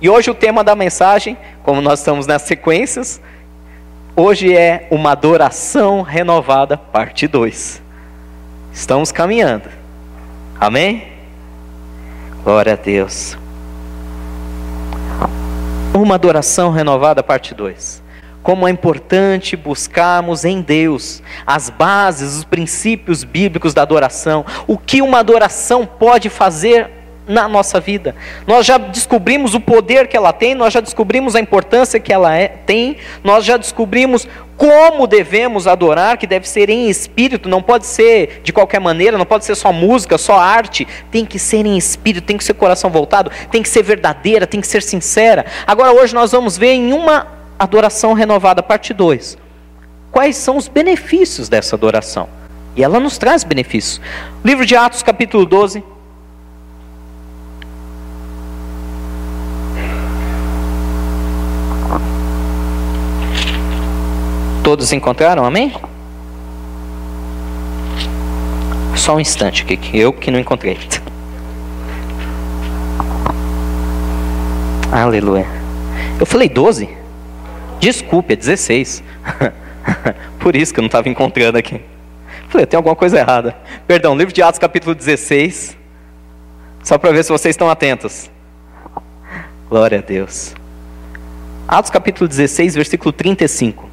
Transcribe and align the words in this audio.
E 0.00 0.08
hoje 0.08 0.30
o 0.30 0.34
tema 0.34 0.62
da 0.62 0.76
mensagem, 0.76 1.36
como 1.64 1.80
nós 1.80 1.98
estamos 1.98 2.24
nas 2.24 2.42
sequências, 2.42 3.20
hoje 4.14 4.56
é 4.56 4.86
uma 4.92 5.10
adoração 5.10 6.02
renovada, 6.02 6.76
parte 6.76 7.26
2. 7.26 7.82
Estamos 8.72 9.10
caminhando. 9.10 9.68
Amém? 10.60 11.08
Glória 12.44 12.74
a 12.74 12.76
Deus. 12.76 13.36
Uma 15.92 16.14
adoração 16.14 16.70
renovada, 16.70 17.22
parte 17.22 17.54
2 17.54 18.06
como 18.40 18.66
é 18.66 18.70
importante 18.70 19.56
buscarmos 19.56 20.42
em 20.42 20.62
Deus 20.62 21.22
as 21.46 21.68
bases, 21.68 22.34
os 22.34 22.44
princípios 22.44 23.22
bíblicos 23.22 23.74
da 23.74 23.82
adoração, 23.82 24.42
o 24.66 24.78
que 24.78 25.02
uma 25.02 25.18
adoração 25.18 25.84
pode 25.84 26.30
fazer 26.30 26.97
na 27.28 27.46
nossa 27.46 27.78
vida. 27.78 28.16
Nós 28.46 28.64
já 28.64 28.78
descobrimos 28.78 29.54
o 29.54 29.60
poder 29.60 30.08
que 30.08 30.16
ela 30.16 30.32
tem, 30.32 30.54
nós 30.54 30.72
já 30.72 30.80
descobrimos 30.80 31.36
a 31.36 31.40
importância 31.40 32.00
que 32.00 32.12
ela 32.12 32.34
é, 32.34 32.48
tem, 32.48 32.96
nós 33.22 33.44
já 33.44 33.56
descobrimos 33.56 34.26
como 34.56 35.06
devemos 35.06 35.68
adorar, 35.68 36.18
que 36.18 36.26
deve 36.26 36.48
ser 36.48 36.68
em 36.68 36.88
espírito, 36.88 37.48
não 37.48 37.62
pode 37.62 37.86
ser 37.86 38.40
de 38.42 38.52
qualquer 38.52 38.80
maneira, 38.80 39.16
não 39.16 39.24
pode 39.24 39.44
ser 39.44 39.54
só 39.54 39.72
música, 39.72 40.18
só 40.18 40.36
arte, 40.36 40.88
tem 41.12 41.24
que 41.24 41.38
ser 41.38 41.64
em 41.64 41.76
espírito, 41.76 42.24
tem 42.24 42.36
que 42.36 42.42
ser 42.42 42.54
coração 42.54 42.90
voltado, 42.90 43.30
tem 43.52 43.62
que 43.62 43.68
ser 43.68 43.84
verdadeira, 43.84 44.48
tem 44.48 44.60
que 44.60 44.66
ser 44.66 44.82
sincera. 44.82 45.46
Agora, 45.64 45.92
hoje 45.92 46.12
nós 46.12 46.32
vamos 46.32 46.58
ver 46.58 46.72
em 46.72 46.92
uma 46.92 47.28
adoração 47.56 48.14
renovada, 48.14 48.60
parte 48.60 48.92
2. 48.92 49.38
Quais 50.10 50.36
são 50.36 50.56
os 50.56 50.66
benefícios 50.66 51.48
dessa 51.48 51.76
adoração? 51.76 52.28
E 52.74 52.82
ela 52.82 52.98
nos 52.98 53.18
traz 53.18 53.44
benefícios. 53.44 54.00
Livro 54.44 54.66
de 54.66 54.74
Atos, 54.74 55.02
capítulo 55.02 55.46
12. 55.46 55.84
Todos 64.68 64.92
encontraram? 64.92 65.46
Amém? 65.46 65.72
Só 68.94 69.16
um 69.16 69.20
instante, 69.20 69.64
que 69.64 69.98
eu 69.98 70.12
que 70.12 70.30
não 70.30 70.38
encontrei. 70.38 70.78
Aleluia. 74.92 75.46
Eu 76.20 76.26
falei 76.26 76.50
12? 76.50 76.86
Desculpe, 77.80 78.34
é 78.34 78.36
16. 78.36 79.02
Por 80.38 80.54
isso 80.54 80.74
que 80.74 80.80
eu 80.80 80.82
não 80.82 80.88
estava 80.88 81.08
encontrando 81.08 81.56
aqui. 81.56 81.80
Falei, 82.50 82.66
tem 82.66 82.76
alguma 82.76 82.94
coisa 82.94 83.20
errada. 83.20 83.56
Perdão, 83.86 84.14
livro 84.14 84.34
de 84.34 84.42
Atos, 84.42 84.58
capítulo 84.58 84.94
16. 84.94 85.78
Só 86.84 86.98
para 86.98 87.10
ver 87.10 87.24
se 87.24 87.32
vocês 87.32 87.54
estão 87.54 87.70
atentos. 87.70 88.30
Glória 89.70 90.00
a 90.00 90.02
Deus. 90.02 90.54
Atos, 91.66 91.90
capítulo 91.90 92.28
16, 92.28 92.74
versículo 92.74 93.14
35. 93.14 93.87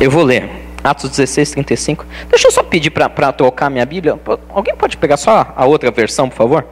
Eu 0.00 0.10
vou 0.10 0.22
ler. 0.22 0.48
Atos 0.82 1.10
16, 1.10 1.50
35. 1.50 2.06
Deixa 2.30 2.48
eu 2.48 2.50
só 2.50 2.62
pedir 2.62 2.88
para 2.88 3.32
trocar 3.32 3.68
minha 3.68 3.84
Bíblia. 3.84 4.18
Alguém 4.48 4.74
pode 4.74 4.96
pegar 4.96 5.18
só 5.18 5.52
a 5.54 5.66
outra 5.66 5.90
versão, 5.90 6.26
por 6.26 6.36
favor? 6.36 6.66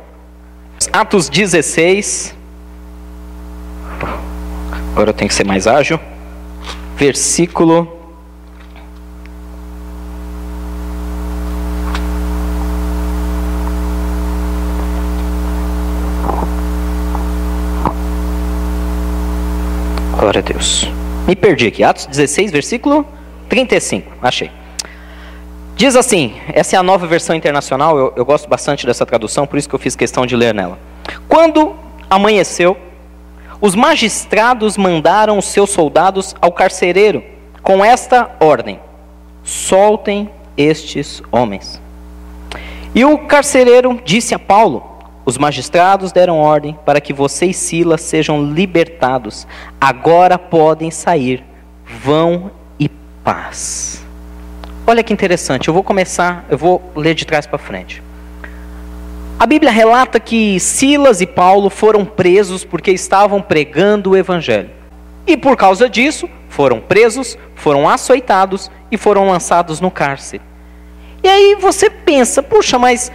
Atos 0.91 1.29
16. 1.29 2.35
Agora 4.93 5.11
eu 5.11 5.15
tenho 5.15 5.29
que 5.29 5.35
ser 5.35 5.45
mais 5.45 5.67
ágil. 5.67 6.01
Versículo. 6.97 7.97
Glória 20.19 20.39
a 20.39 20.43
Deus. 20.43 20.91
Me 21.27 21.37
perdi 21.37 21.67
aqui. 21.67 21.85
Atos 21.85 22.07
16, 22.07 22.51
versículo 22.51 23.18
35. 23.49 24.13
Achei. 24.23 24.51
Diz 25.77 25.95
assim, 25.95 26.35
essa 26.53 26.75
é 26.75 26.79
a 26.79 26.83
nova 26.83 27.07
versão 27.07 27.37
internacional, 27.37 27.97
eu, 27.97 28.13
eu, 28.17 28.25
gosto 28.25 28.49
bastante 28.49 28.85
dessa 28.85 29.07
tradução, 29.07 29.47
por 29.47 29.57
isso 29.59 29.69
que 29.69 29.75
eu 29.77 29.79
fiz 29.79 29.95
questão 29.95 30.27
de 30.27 30.35
ler 30.35 30.53
nela. 30.53 30.77
Quando 31.29 31.77
amanheceu, 32.11 32.77
os 33.61 33.77
magistrados 33.77 34.77
mandaram 34.77 35.39
os 35.39 35.45
seus 35.45 35.71
soldados 35.71 36.35
ao 36.41 36.51
carcereiro 36.51 37.23
com 37.63 37.85
esta 37.85 38.31
ordem: 38.41 38.81
soltem 39.45 40.31
estes 40.57 41.23
homens. 41.31 41.81
E 42.95 43.05
o 43.05 43.19
carcereiro 43.19 44.01
disse 44.05 44.35
a 44.35 44.39
Paulo: 44.39 44.83
Os 45.25 45.39
magistrados 45.39 46.11
deram 46.11 46.39
ordem 46.39 46.77
para 46.85 47.01
que 47.01 47.13
você 47.13 47.47
e 47.47 47.55
Silas 47.55 48.01
sejam 48.01 48.43
libertados. 48.43 49.47
Agora 49.81 50.39
podem 50.39 50.91
sair. 50.91 51.45
Vão 52.03 52.51
paz. 53.29 54.03
Olha 54.87 55.03
que 55.03 55.13
interessante, 55.13 55.69
eu 55.69 55.75
vou 55.75 55.83
começar, 55.83 56.47
eu 56.49 56.57
vou 56.57 56.91
ler 56.97 57.13
de 57.13 57.27
trás 57.27 57.47
para 57.47 57.59
frente. 57.59 58.03
A 59.39 59.45
Bíblia 59.45 59.71
relata 59.71 60.19
que 60.19 60.59
Silas 60.59 61.21
e 61.21 61.27
Paulo 61.27 61.69
foram 61.69 62.07
presos 62.07 62.65
porque 62.65 62.91
estavam 62.91 63.43
pregando 63.43 64.13
o 64.13 64.17
Evangelho. 64.17 64.71
E 65.27 65.37
por 65.37 65.59
causa 65.59 65.91
disso, 65.91 66.27
foram 66.49 66.81
presos, 66.81 67.37
foram 67.55 67.87
açoitados 67.87 68.71
e 68.91 68.97
foram 68.97 69.29
lançados 69.29 69.79
no 69.79 69.91
cárcere. 69.91 70.43
E 71.23 71.29
aí 71.29 71.55
você 71.61 71.91
pensa, 71.91 72.43
puxa, 72.43 72.79
mas 72.79 73.13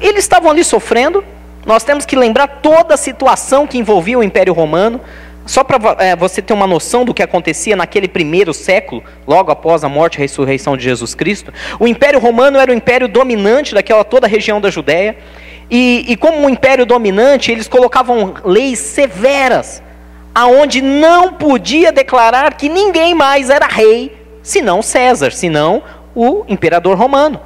eles 0.00 0.24
estavam 0.24 0.50
ali 0.50 0.64
sofrendo. 0.64 1.22
Nós 1.64 1.84
temos 1.84 2.04
que 2.04 2.16
lembrar 2.16 2.48
toda 2.60 2.94
a 2.94 2.96
situação 2.96 3.68
que 3.68 3.78
envolvia 3.78 4.18
o 4.18 4.24
Império 4.24 4.52
Romano. 4.52 5.00
Só 5.46 5.62
para 5.62 6.04
é, 6.04 6.16
você 6.16 6.42
ter 6.42 6.52
uma 6.52 6.66
noção 6.66 7.04
do 7.04 7.14
que 7.14 7.22
acontecia 7.22 7.76
naquele 7.76 8.08
primeiro 8.08 8.52
século, 8.52 9.02
logo 9.26 9.52
após 9.52 9.84
a 9.84 9.88
morte 9.88 10.16
e 10.16 10.18
ressurreição 10.18 10.76
de 10.76 10.82
Jesus 10.82 11.14
Cristo, 11.14 11.52
o 11.78 11.86
Império 11.86 12.18
Romano 12.18 12.58
era 12.58 12.70
o 12.70 12.74
império 12.74 13.06
dominante 13.06 13.72
daquela 13.72 14.02
toda 14.02 14.26
a 14.26 14.28
região 14.28 14.60
da 14.60 14.70
Judéia. 14.70 15.16
E, 15.70 16.04
e 16.08 16.16
como 16.16 16.38
um 16.38 16.50
império 16.50 16.84
dominante, 16.84 17.52
eles 17.52 17.68
colocavam 17.68 18.34
leis 18.44 18.80
severas, 18.80 19.82
aonde 20.34 20.82
não 20.82 21.32
podia 21.32 21.92
declarar 21.92 22.54
que 22.54 22.68
ninguém 22.68 23.14
mais 23.14 23.48
era 23.48 23.66
rei, 23.66 24.16
senão 24.42 24.82
César, 24.82 25.30
senão 25.30 25.82
o 26.14 26.44
imperador 26.48 26.96
romano. 26.96 27.40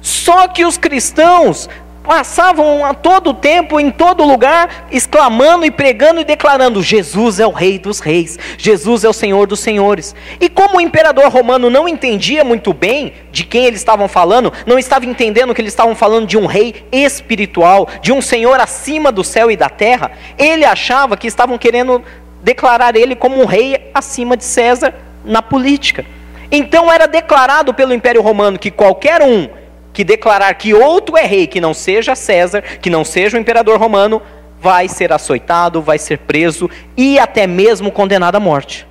Só 0.00 0.48
que 0.48 0.64
os 0.64 0.76
cristãos 0.76 1.68
passavam 2.06 2.84
a 2.84 2.94
todo 2.94 3.34
tempo, 3.34 3.80
em 3.80 3.90
todo 3.90 4.24
lugar, 4.24 4.86
exclamando 4.92 5.66
e 5.66 5.70
pregando 5.70 6.20
e 6.20 6.24
declarando: 6.24 6.82
Jesus 6.82 7.40
é 7.40 7.46
o 7.46 7.50
Rei 7.50 7.78
dos 7.78 7.98
Reis, 7.98 8.38
Jesus 8.56 9.02
é 9.02 9.08
o 9.08 9.12
Senhor 9.12 9.46
dos 9.46 9.58
Senhores. 9.58 10.14
E 10.40 10.48
como 10.48 10.78
o 10.78 10.80
imperador 10.80 11.28
romano 11.28 11.68
não 11.68 11.88
entendia 11.88 12.44
muito 12.44 12.72
bem 12.72 13.12
de 13.32 13.44
quem 13.44 13.64
eles 13.66 13.80
estavam 13.80 14.06
falando, 14.06 14.52
não 14.64 14.78
estava 14.78 15.04
entendendo 15.04 15.52
que 15.52 15.60
eles 15.60 15.72
estavam 15.72 15.96
falando 15.96 16.26
de 16.26 16.38
um 16.38 16.46
rei 16.46 16.86
espiritual, 16.92 17.88
de 18.00 18.12
um 18.12 18.22
Senhor 18.22 18.60
acima 18.60 19.10
do 19.10 19.24
céu 19.24 19.50
e 19.50 19.56
da 19.56 19.68
terra, 19.68 20.12
ele 20.38 20.64
achava 20.64 21.16
que 21.16 21.26
estavam 21.26 21.58
querendo 21.58 22.02
declarar 22.42 22.94
ele 22.94 23.16
como 23.16 23.42
um 23.42 23.44
rei 23.44 23.90
acima 23.92 24.36
de 24.36 24.44
César 24.44 24.94
na 25.24 25.42
política. 25.42 26.06
Então 26.52 26.92
era 26.92 27.08
declarado 27.08 27.74
pelo 27.74 27.92
Império 27.92 28.22
Romano 28.22 28.58
que 28.58 28.70
qualquer 28.70 29.20
um 29.20 29.48
que 29.96 30.04
declarar 30.04 30.52
que 30.56 30.74
outro 30.74 31.16
é 31.16 31.24
rei 31.24 31.46
que 31.46 31.58
não 31.58 31.72
seja 31.72 32.14
César, 32.14 32.60
que 32.82 32.90
não 32.90 33.02
seja 33.02 33.38
o 33.38 33.40
imperador 33.40 33.78
romano, 33.78 34.20
vai 34.60 34.88
ser 34.88 35.10
açoitado, 35.10 35.80
vai 35.80 35.96
ser 35.96 36.18
preso 36.18 36.68
e 36.94 37.18
até 37.18 37.46
mesmo 37.46 37.90
condenado 37.90 38.36
à 38.36 38.40
morte. 38.40 38.86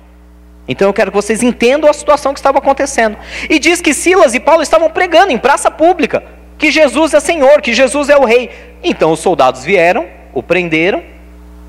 Então 0.66 0.88
eu 0.88 0.92
quero 0.92 1.12
que 1.12 1.16
vocês 1.16 1.44
entendam 1.44 1.88
a 1.88 1.92
situação 1.92 2.32
que 2.32 2.40
estava 2.40 2.58
acontecendo. 2.58 3.16
E 3.48 3.60
diz 3.60 3.80
que 3.80 3.94
Silas 3.94 4.34
e 4.34 4.40
Paulo 4.40 4.64
estavam 4.64 4.90
pregando 4.90 5.30
em 5.30 5.38
praça 5.38 5.70
pública 5.70 6.24
que 6.58 6.72
Jesus 6.72 7.14
é 7.14 7.20
Senhor, 7.20 7.62
que 7.62 7.72
Jesus 7.72 8.08
é 8.08 8.16
o 8.16 8.24
rei. 8.24 8.50
Então 8.82 9.12
os 9.12 9.20
soldados 9.20 9.62
vieram, 9.62 10.06
o 10.34 10.42
prenderam, 10.42 11.04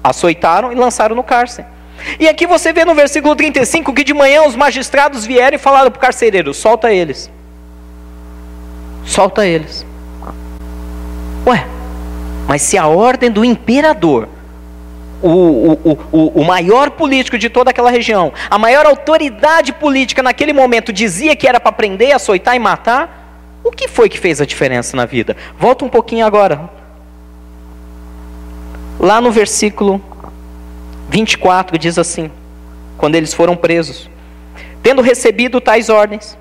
açoitaram 0.03 0.71
e 0.71 0.75
lançaram 0.75 1.15
no 1.15 1.21
cárcere. 1.21 1.67
E 2.19 2.27
aqui 2.27 2.47
você 2.47 2.73
vê 2.73 2.83
no 2.83 2.95
versículo 2.95 3.35
35 3.35 3.94
que 3.94 4.03
de 4.03 4.15
manhã 4.15 4.47
os 4.47 4.56
magistrados 4.56 5.27
vieram 5.27 5.57
e 5.57 5.59
falaram 5.59 5.91
para 5.91 6.00
o 6.00 6.01
carcereiro: 6.01 6.56
solta 6.56 6.91
eles 6.91 7.36
solta 9.07 9.48
eles. 9.48 9.86
Ué, 11.45 11.65
mas 12.48 12.62
se 12.62 12.77
a 12.77 12.88
ordem 12.88 13.31
do 13.31 13.44
imperador, 13.44 14.27
o, 15.21 15.30
o, 15.30 16.00
o, 16.12 16.42
o 16.42 16.45
maior 16.45 16.92
político 16.92 17.38
de 17.38 17.50
toda 17.50 17.71
aquela 17.71 17.89
região, 17.89 18.31
a 18.50 18.59
maior 18.59 18.86
autoridade 18.86 19.74
política 19.74 20.21
naquele 20.21 20.54
momento 20.54 20.94
dizia 20.94 21.36
que 21.36 21.48
era 21.48 21.59
para 21.59 21.71
prender, 21.71 22.13
açoitar 22.13 22.56
e 22.56 22.59
matar, 22.59 23.25
o 23.63 23.71
que 23.71 23.88
foi 23.88 24.07
que 24.07 24.19
fez 24.19 24.39
a 24.39 24.45
diferença 24.45 24.95
na 24.95 25.06
vida? 25.06 25.36
Volta 25.57 25.83
um 25.83 25.89
pouquinho 25.89 26.25
agora. 26.25 26.69
Lá 29.00 29.19
no 29.19 29.31
versículo 29.31 30.01
24 31.09 31.77
diz 31.77 31.98
assim: 31.98 32.30
quando 32.98 33.15
eles 33.15 33.33
foram 33.33 33.56
presos, 33.56 34.09
tendo 34.81 35.01
recebido 35.01 35.59
tais 35.59 35.89
ordens, 35.89 36.38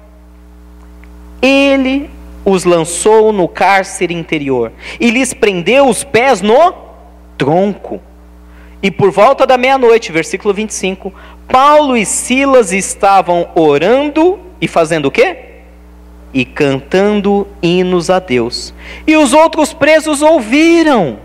ele 1.43 2.11
os 2.47 2.63
lançou 2.65 3.33
no 3.33 3.49
cárcere 3.49 4.15
interior 4.15 4.73
e 5.01 5.11
lhes 5.11 5.35
prendeu 5.35 5.89
os 5.89 6.05
pés 6.05 6.41
no 6.41 6.73
tronco. 7.37 8.01
E 8.81 8.89
por 8.89 9.11
volta 9.11 9.45
da 9.45 9.59
meia-noite, 9.59 10.13
versículo 10.13 10.55
25, 10.55 11.13
Paulo 11.49 11.97
e 11.97 12.07
Silas 12.07 12.73
estavam 12.73 13.49
orando 13.57 14.39
e 14.61 14.69
fazendo 14.69 15.07
o 15.07 15.11
quê? 15.11 15.39
E 16.33 16.45
cantando 16.45 17.49
hinos 17.61 18.11
a 18.11 18.21
Deus. 18.21 18.73
E 19.07 19.17
os 19.17 19.33
outros 19.33 19.73
presos 19.73 20.23
ouviram. 20.23 21.19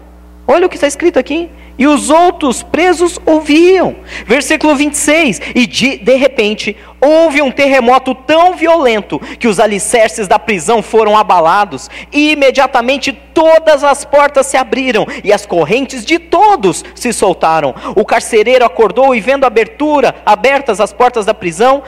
Olha 0.47 0.65
o 0.65 0.69
que 0.69 0.75
está 0.75 0.87
escrito 0.87 1.19
aqui 1.19 1.49
e 1.77 1.87
os 1.87 2.09
outros 2.09 2.61
presos 2.63 3.19
ouviam. 3.25 3.95
Versículo 4.25 4.75
26. 4.75 5.41
E 5.55 5.65
de, 5.65 5.97
de 5.97 6.15
repente 6.15 6.75
houve 7.01 7.41
um 7.41 7.49
terremoto 7.49 8.13
tão 8.13 8.55
violento 8.55 9.19
que 9.39 9.47
os 9.47 9.59
alicerces 9.59 10.27
da 10.27 10.37
prisão 10.37 10.83
foram 10.83 11.17
abalados, 11.17 11.89
e 12.13 12.33
imediatamente 12.33 13.11
todas 13.11 13.83
as 13.83 14.05
portas 14.05 14.45
se 14.45 14.55
abriram 14.55 15.07
e 15.23 15.33
as 15.33 15.45
correntes 15.45 16.05
de 16.05 16.19
todos 16.19 16.85
se 16.93 17.11
soltaram. 17.11 17.73
O 17.95 18.05
carcereiro 18.05 18.63
acordou 18.63 19.15
e, 19.15 19.19
vendo 19.19 19.45
a 19.45 19.47
abertura, 19.47 20.15
abertas 20.25 20.79
as 20.79 20.93
portas 20.93 21.25
da 21.25 21.33
prisão, 21.33 21.81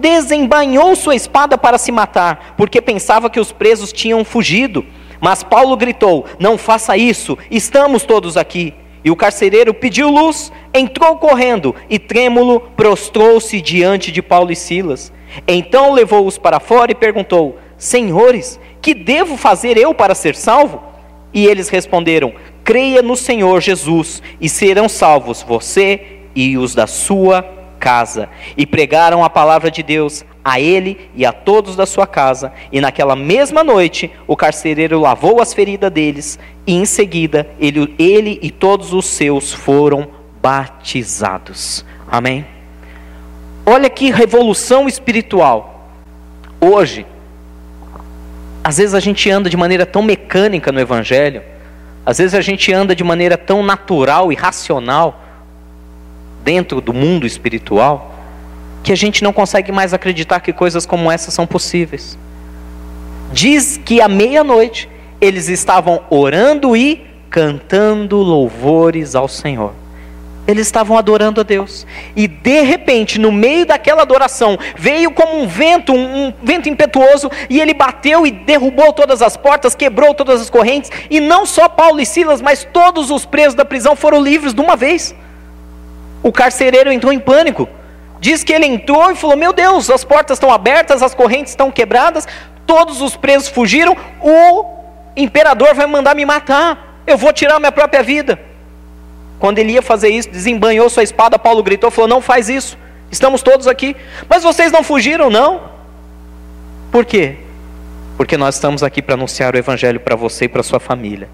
desembanhou 0.00 0.94
sua 0.94 1.16
espada 1.16 1.58
para 1.58 1.78
se 1.78 1.90
matar, 1.90 2.54
porque 2.56 2.80
pensava 2.80 3.28
que 3.28 3.40
os 3.40 3.50
presos 3.50 3.92
tinham 3.92 4.24
fugido. 4.24 4.86
Mas 5.20 5.42
Paulo 5.42 5.76
gritou: 5.76 6.24
Não 6.38 6.56
faça 6.56 6.96
isso, 6.96 7.36
estamos 7.50 8.04
todos 8.04 8.36
aqui. 8.36 8.72
E 9.04 9.10
o 9.10 9.16
carcereiro 9.16 9.72
pediu 9.72 10.10
luz, 10.10 10.52
entrou 10.74 11.16
correndo 11.16 11.74
e, 11.88 11.98
trêmulo, 11.98 12.60
prostrou-se 12.76 13.60
diante 13.60 14.10
de 14.10 14.22
Paulo 14.22 14.50
e 14.52 14.56
Silas. 14.56 15.12
Então 15.46 15.92
levou-os 15.92 16.38
para 16.38 16.60
fora 16.60 16.92
e 16.92 16.94
perguntou: 16.94 17.58
Senhores, 17.76 18.58
que 18.80 18.94
devo 18.94 19.36
fazer 19.36 19.76
eu 19.76 19.94
para 19.94 20.14
ser 20.14 20.34
salvo? 20.34 20.82
E 21.32 21.46
eles 21.46 21.68
responderam: 21.68 22.32
Creia 22.64 23.02
no 23.02 23.16
Senhor 23.16 23.60
Jesus 23.60 24.22
e 24.40 24.48
serão 24.48 24.88
salvos 24.88 25.42
você 25.42 26.18
e 26.34 26.56
os 26.58 26.74
da 26.74 26.86
sua 26.86 27.42
casa. 27.78 28.28
E 28.56 28.66
pregaram 28.66 29.24
a 29.24 29.30
palavra 29.30 29.70
de 29.70 29.82
Deus 29.82 30.24
a 30.48 30.58
ele 30.58 31.10
e 31.14 31.26
a 31.26 31.32
todos 31.32 31.76
da 31.76 31.84
sua 31.84 32.06
casa. 32.06 32.50
E 32.72 32.80
naquela 32.80 33.14
mesma 33.14 33.62
noite, 33.62 34.10
o 34.26 34.34
carcereiro 34.34 34.98
lavou 34.98 35.42
as 35.42 35.52
feridas 35.52 35.92
deles, 35.92 36.38
e 36.66 36.72
em 36.72 36.86
seguida, 36.86 37.46
ele, 37.60 37.94
ele 37.98 38.38
e 38.40 38.50
todos 38.50 38.94
os 38.94 39.04
seus 39.04 39.52
foram 39.52 40.08
batizados. 40.40 41.84
Amém? 42.10 42.46
Olha 43.66 43.90
que 43.90 44.10
revolução 44.10 44.88
espiritual. 44.88 45.90
Hoje, 46.58 47.04
às 48.64 48.78
vezes 48.78 48.94
a 48.94 49.00
gente 49.00 49.30
anda 49.30 49.50
de 49.50 49.56
maneira 49.56 49.84
tão 49.84 50.00
mecânica 50.00 50.72
no 50.72 50.80
Evangelho, 50.80 51.42
às 52.06 52.16
vezes 52.16 52.34
a 52.34 52.40
gente 52.40 52.72
anda 52.72 52.96
de 52.96 53.04
maneira 53.04 53.36
tão 53.36 53.62
natural 53.62 54.32
e 54.32 54.34
racional 54.34 55.22
dentro 56.42 56.80
do 56.80 56.94
mundo 56.94 57.26
espiritual 57.26 58.17
que 58.82 58.92
a 58.92 58.96
gente 58.96 59.22
não 59.22 59.32
consegue 59.32 59.72
mais 59.72 59.92
acreditar 59.92 60.40
que 60.40 60.52
coisas 60.52 60.86
como 60.86 61.10
essa 61.10 61.30
são 61.30 61.46
possíveis. 61.46 62.18
Diz 63.32 63.78
que 63.84 64.00
à 64.00 64.08
meia-noite 64.08 64.88
eles 65.20 65.48
estavam 65.48 66.00
orando 66.08 66.76
e 66.76 67.06
cantando 67.28 68.16
louvores 68.16 69.14
ao 69.14 69.28
Senhor. 69.28 69.72
Eles 70.46 70.66
estavam 70.66 70.96
adorando 70.96 71.42
a 71.42 71.44
Deus. 71.44 71.86
E 72.16 72.26
de 72.26 72.62
repente, 72.62 73.18
no 73.18 73.30
meio 73.30 73.66
daquela 73.66 74.00
adoração, 74.00 74.58
veio 74.78 75.10
como 75.10 75.42
um 75.42 75.46
vento, 75.46 75.92
um, 75.92 76.28
um, 76.28 76.32
vento 76.42 76.70
impetuoso, 76.70 77.30
e 77.50 77.60
ele 77.60 77.74
bateu 77.74 78.26
e 78.26 78.30
derrubou 78.30 78.94
todas 78.94 79.20
as 79.20 79.36
portas, 79.36 79.74
quebrou 79.74 80.14
todas 80.14 80.40
as 80.40 80.48
correntes, 80.48 80.90
e 81.10 81.20
não 81.20 81.44
só 81.44 81.68
Paulo 81.68 82.00
e 82.00 82.06
Silas, 82.06 82.40
mas 82.40 82.66
todos 82.72 83.10
os 83.10 83.26
presos 83.26 83.54
da 83.54 83.64
prisão 83.64 83.94
foram 83.94 84.22
livres 84.22 84.54
de 84.54 84.60
uma 84.62 84.74
vez. 84.74 85.14
O 86.22 86.32
carcereiro 86.32 86.90
entrou 86.90 87.12
em 87.12 87.18
pânico. 87.18 87.68
Diz 88.20 88.42
que 88.42 88.52
ele 88.52 88.66
entrou 88.66 89.10
e 89.10 89.16
falou: 89.16 89.36
Meu 89.36 89.52
Deus, 89.52 89.88
as 89.90 90.04
portas 90.04 90.36
estão 90.36 90.50
abertas, 90.50 91.02
as 91.02 91.14
correntes 91.14 91.52
estão 91.52 91.70
quebradas, 91.70 92.26
todos 92.66 93.00
os 93.00 93.16
presos 93.16 93.48
fugiram, 93.48 93.96
o 94.20 94.64
imperador 95.16 95.74
vai 95.74 95.86
mandar 95.86 96.14
me 96.14 96.24
matar, 96.24 97.02
eu 97.06 97.16
vou 97.16 97.32
tirar 97.32 97.58
minha 97.58 97.72
própria 97.72 98.02
vida. 98.02 98.38
Quando 99.38 99.58
ele 99.58 99.72
ia 99.72 99.82
fazer 99.82 100.08
isso, 100.08 100.28
desembanhou 100.30 100.90
sua 100.90 101.02
espada, 101.02 101.38
Paulo 101.38 101.62
gritou: 101.62 101.90
falou, 101.90 102.08
Não 102.08 102.20
faz 102.20 102.48
isso, 102.48 102.76
estamos 103.10 103.42
todos 103.42 103.66
aqui. 103.66 103.96
Mas 104.28 104.42
vocês 104.42 104.72
não 104.72 104.82
fugiram, 104.82 105.30
não? 105.30 105.78
Por 106.90 107.04
quê? 107.04 107.36
Porque 108.16 108.36
nós 108.36 108.56
estamos 108.56 108.82
aqui 108.82 109.00
para 109.00 109.14
anunciar 109.14 109.54
o 109.54 109.58
Evangelho 109.58 110.00
para 110.00 110.16
você 110.16 110.46
e 110.46 110.48
para 110.48 110.62
sua 110.64 110.80
família. 110.80 111.28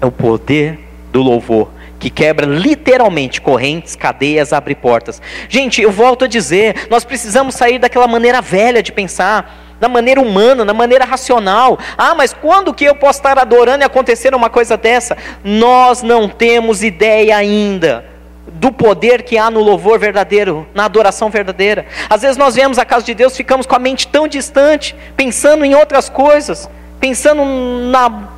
É 0.00 0.06
o 0.06 0.12
poder 0.12 0.78
do 1.10 1.20
louvor 1.20 1.68
que 2.00 2.08
quebra 2.08 2.46
literalmente 2.46 3.40
correntes, 3.42 3.94
cadeias, 3.94 4.54
abre 4.54 4.74
portas. 4.74 5.20
Gente, 5.48 5.82
eu 5.82 5.92
volto 5.92 6.24
a 6.24 6.28
dizer, 6.28 6.88
nós 6.88 7.04
precisamos 7.04 7.54
sair 7.54 7.78
daquela 7.78 8.08
maneira 8.08 8.40
velha 8.40 8.82
de 8.82 8.90
pensar, 8.90 9.68
na 9.78 9.88
maneira 9.88 10.20
humana, 10.20 10.64
na 10.64 10.74
maneira 10.74 11.04
racional. 11.04 11.78
Ah, 11.96 12.14
mas 12.14 12.32
quando 12.32 12.72
que 12.72 12.84
eu 12.84 12.94
posso 12.94 13.18
estar 13.18 13.38
adorando 13.38 13.84
e 13.84 13.86
acontecer 13.86 14.34
uma 14.34 14.48
coisa 14.48 14.76
dessa? 14.76 15.16
Nós 15.44 16.02
não 16.02 16.28
temos 16.28 16.82
ideia 16.82 17.36
ainda 17.36 18.06
do 18.54 18.72
poder 18.72 19.22
que 19.22 19.38
há 19.38 19.50
no 19.50 19.60
louvor 19.60 19.98
verdadeiro, 19.98 20.66
na 20.74 20.86
adoração 20.86 21.30
verdadeira. 21.30 21.86
Às 22.08 22.22
vezes 22.22 22.36
nós 22.36 22.54
vemos 22.54 22.78
a 22.78 22.84
casa 22.84 23.04
de 23.04 23.14
Deus, 23.14 23.36
ficamos 23.36 23.66
com 23.66 23.76
a 23.76 23.78
mente 23.78 24.08
tão 24.08 24.26
distante, 24.26 24.96
pensando 25.16 25.64
em 25.64 25.74
outras 25.74 26.08
coisas 26.08 26.68
pensando 27.00 27.42
na, 27.90 28.28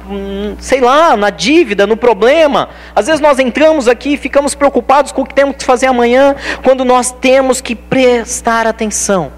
sei 0.60 0.80
lá, 0.80 1.16
na 1.16 1.28
dívida, 1.30 1.86
no 1.86 1.96
problema. 1.96 2.68
Às 2.94 3.06
vezes 3.06 3.20
nós 3.20 3.38
entramos 3.40 3.88
aqui 3.88 4.14
e 4.14 4.16
ficamos 4.16 4.54
preocupados 4.54 5.10
com 5.10 5.22
o 5.22 5.26
que 5.26 5.34
temos 5.34 5.56
que 5.56 5.64
fazer 5.64 5.86
amanhã, 5.86 6.36
quando 6.62 6.84
nós 6.84 7.10
temos 7.10 7.60
que 7.60 7.74
prestar 7.74 8.66
atenção 8.66 9.32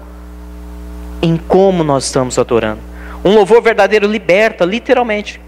em 1.21 1.35
como 1.37 1.83
nós 1.83 2.05
estamos 2.05 2.37
adorando. 2.37 2.79
Um 3.23 3.33
louvor 3.33 3.61
verdadeiro 3.61 4.07
liberta, 4.07 4.63
literalmente. 4.63 5.41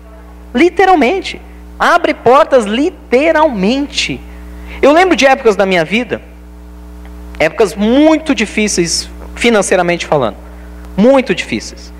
Literalmente. 0.54 1.40
Abre 1.78 2.16
portas, 2.16 2.66
literalmente. 2.66 4.20
Eu 4.82 4.92
lembro 4.92 5.16
de 5.16 5.28
épocas 5.28 5.56
da 5.56 5.66
minha 5.66 5.86
vida, 5.86 6.20
épocas 7.40 7.76
muito 7.76 8.34
difíceis, 8.34 9.08
financeiramente 9.36 10.06
falando. 10.06 10.38
Muito 10.96 11.36
difíceis. 11.36 11.94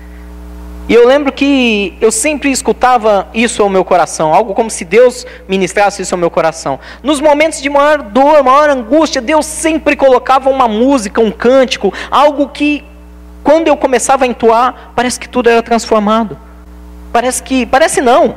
E 0.88 0.94
eu 0.94 1.06
lembro 1.06 1.30
que 1.30 1.92
eu 2.00 2.10
sempre 2.10 2.50
escutava 2.50 3.28
isso 3.34 3.62
ao 3.62 3.68
meu 3.68 3.84
coração, 3.84 4.32
algo 4.32 4.54
como 4.54 4.70
se 4.70 4.86
Deus 4.86 5.26
ministrasse 5.46 6.00
isso 6.00 6.14
ao 6.14 6.18
meu 6.18 6.30
coração. 6.30 6.80
Nos 7.02 7.20
momentos 7.20 7.60
de 7.60 7.68
maior 7.68 8.00
dor, 8.00 8.42
maior 8.42 8.70
angústia, 8.70 9.20
Deus 9.20 9.44
sempre 9.44 9.94
colocava 9.94 10.48
uma 10.48 10.66
música, 10.66 11.20
um 11.20 11.30
cântico, 11.30 11.92
algo 12.10 12.48
que, 12.48 12.82
quando 13.44 13.68
eu 13.68 13.76
começava 13.76 14.24
a 14.24 14.26
entoar, 14.26 14.92
parece 14.96 15.20
que 15.20 15.28
tudo 15.28 15.50
era 15.50 15.62
transformado. 15.62 16.38
Parece 17.12 17.42
que, 17.42 17.66
parece 17.66 18.00
não, 18.00 18.36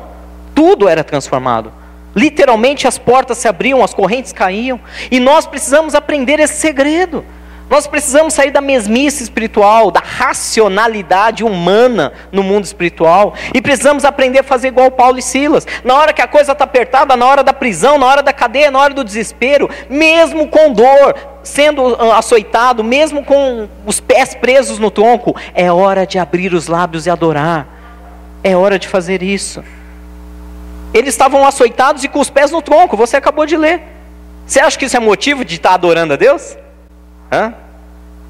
tudo 0.53 0.89
era 0.89 1.05
transformado. 1.05 1.71
Literalmente 2.13 2.85
as 2.85 2.97
portas 2.97 3.37
se 3.37 3.47
abriam, 3.47 3.81
as 3.81 3.93
correntes 3.93 4.33
caíam, 4.33 4.77
e 5.09 5.21
nós 5.21 5.45
precisamos 5.45 5.95
aprender 5.95 6.37
esse 6.41 6.55
segredo. 6.55 7.23
Nós 7.71 7.87
precisamos 7.87 8.33
sair 8.33 8.51
da 8.51 8.59
mesmice 8.59 9.23
espiritual, 9.23 9.91
da 9.91 10.01
racionalidade 10.01 11.41
humana 11.41 12.11
no 12.29 12.43
mundo 12.43 12.65
espiritual. 12.65 13.33
E 13.53 13.61
precisamos 13.61 14.03
aprender 14.03 14.39
a 14.39 14.43
fazer 14.43 14.67
igual 14.67 14.91
Paulo 14.91 15.17
e 15.17 15.21
Silas. 15.21 15.65
Na 15.81 15.95
hora 15.95 16.11
que 16.11 16.21
a 16.21 16.27
coisa 16.27 16.51
está 16.51 16.65
apertada, 16.65 17.15
na 17.15 17.25
hora 17.25 17.41
da 17.45 17.53
prisão, 17.53 17.97
na 17.97 18.05
hora 18.05 18.21
da 18.21 18.33
cadeia, 18.33 18.69
na 18.69 18.77
hora 18.77 18.93
do 18.93 19.05
desespero, 19.05 19.69
mesmo 19.89 20.49
com 20.49 20.73
dor, 20.73 21.15
sendo 21.43 21.95
ah, 21.95 22.17
açoitado, 22.17 22.83
mesmo 22.83 23.23
com 23.23 23.69
os 23.85 24.01
pés 24.01 24.35
presos 24.35 24.77
no 24.77 24.91
tronco, 24.91 25.33
é 25.53 25.71
hora 25.71 26.05
de 26.05 26.19
abrir 26.19 26.53
os 26.53 26.67
lábios 26.67 27.05
e 27.05 27.09
adorar. 27.09 27.65
É 28.43 28.53
hora 28.53 28.77
de 28.77 28.89
fazer 28.89 29.23
isso. 29.23 29.63
Eles 30.93 31.13
estavam 31.13 31.47
açoitados 31.47 32.03
e 32.03 32.09
com 32.09 32.19
os 32.19 32.29
pés 32.29 32.51
no 32.51 32.61
tronco, 32.61 32.97
você 32.97 33.15
acabou 33.15 33.45
de 33.45 33.55
ler. 33.55 33.81
Você 34.45 34.59
acha 34.59 34.77
que 34.77 34.83
isso 34.83 34.97
é 34.97 34.99
motivo 34.99 35.45
de 35.45 35.55
estar 35.55 35.73
adorando 35.73 36.15
a 36.15 36.17
Deus? 36.17 36.57
Hã? 37.31 37.53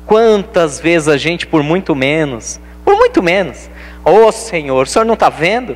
Quantas 0.05 0.79
vezes 0.79 1.07
a 1.07 1.17
gente, 1.17 1.47
por 1.47 1.63
muito 1.63 1.95
menos, 1.95 2.59
por 2.83 2.95
muito 2.95 3.23
menos, 3.23 3.69
ô 4.05 4.27
oh, 4.27 4.31
Senhor, 4.31 4.83
o 4.83 4.85
Senhor 4.85 5.05
não 5.05 5.13
está 5.15 5.29
vendo? 5.29 5.75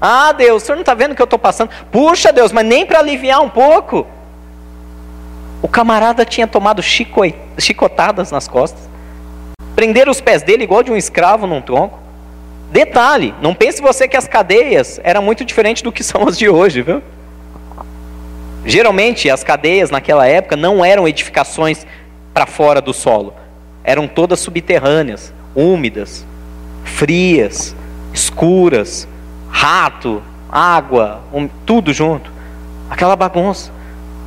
Ah, 0.00 0.32
Deus, 0.32 0.62
o 0.62 0.66
Senhor 0.66 0.76
não 0.76 0.82
está 0.82 0.94
vendo 0.94 1.12
o 1.12 1.14
que 1.14 1.22
eu 1.22 1.24
estou 1.24 1.38
passando? 1.38 1.70
Puxa, 1.90 2.32
Deus, 2.32 2.52
mas 2.52 2.66
nem 2.66 2.84
para 2.84 2.98
aliviar 2.98 3.40
um 3.40 3.48
pouco. 3.48 4.06
O 5.62 5.68
camarada 5.68 6.24
tinha 6.26 6.46
tomado 6.46 6.82
chicotadas 6.82 8.30
nas 8.30 8.46
costas, 8.46 8.86
prenderam 9.74 10.12
os 10.12 10.20
pés 10.20 10.42
dele 10.42 10.64
igual 10.64 10.82
de 10.82 10.92
um 10.92 10.96
escravo 10.96 11.46
num 11.46 11.62
tronco. 11.62 11.98
Detalhe, 12.70 13.34
não 13.40 13.54
pense 13.54 13.80
você 13.80 14.06
que 14.06 14.16
as 14.16 14.28
cadeias 14.28 15.00
eram 15.02 15.22
muito 15.22 15.44
diferentes 15.44 15.82
do 15.82 15.90
que 15.90 16.04
são 16.04 16.28
as 16.28 16.36
de 16.36 16.48
hoje, 16.48 16.82
viu? 16.82 17.02
Geralmente 18.66 19.30
as 19.30 19.42
cadeias 19.42 19.90
naquela 19.90 20.26
época 20.26 20.56
não 20.56 20.84
eram 20.84 21.08
edificações 21.08 21.86
para 22.34 22.44
fora 22.46 22.80
do 22.80 22.92
solo. 22.92 23.32
Eram 23.84 24.08
todas 24.08 24.40
subterrâneas, 24.40 25.32
úmidas, 25.54 26.26
frias, 26.84 27.74
escuras, 28.12 29.08
rato, 29.48 30.20
água, 30.50 31.22
um, 31.32 31.48
tudo 31.64 31.92
junto. 31.92 32.30
Aquela 32.90 33.14
bagunça. 33.14 33.72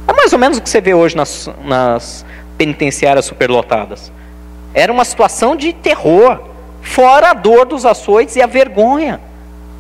É 0.08 0.14
mais 0.14 0.32
ou 0.32 0.40
menos 0.40 0.58
o 0.58 0.62
que 0.62 0.70
você 0.70 0.80
vê 0.80 0.94
hoje 0.94 1.16
nas, 1.18 1.50
nas 1.66 2.26
penitenciárias 2.58 3.26
superlotadas. 3.26 4.12
Era 4.74 4.92
uma 4.92 5.04
situação 5.04 5.56
de 5.56 5.74
terror, 5.74 6.40
fora 6.82 7.32
a 7.32 7.34
dor 7.34 7.66
dos 7.66 7.86
açoites 7.86 8.36
e 8.36 8.42
a 8.42 8.48
vergonha 8.48 9.20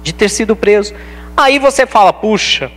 de 0.04 0.14
ter 0.14 0.30
sido 0.30 0.56
preso. 0.56 0.94
Aí 1.36 1.60
você 1.60 1.86
fala, 1.86 2.12
puxa, 2.12 2.72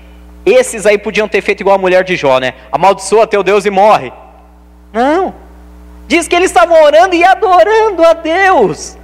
esses 0.45 0.87
aí 0.87 0.99
podiam 0.99 1.29
ter 1.29 1.41
feito 1.41 1.61
igual 1.61 1.77
a 1.77 1.79
mulher 1.79 2.05
de 2.05 2.17
Jó, 2.17 2.39
né? 2.39 2.55
Amaldiçoa 2.71 3.27
teu 3.27 3.43
Deus 3.43 3.65
e 3.67 3.71
morre. 3.71 4.13
Não. 4.93 5.35
Diz 6.09 6.27
que 6.27 6.35
eles 6.35 6.51
estavam 6.51 6.83
orando 6.83 7.15
e 7.15 7.23
adorando 7.25 8.05
a 8.05 8.13
Deus. 8.13 8.97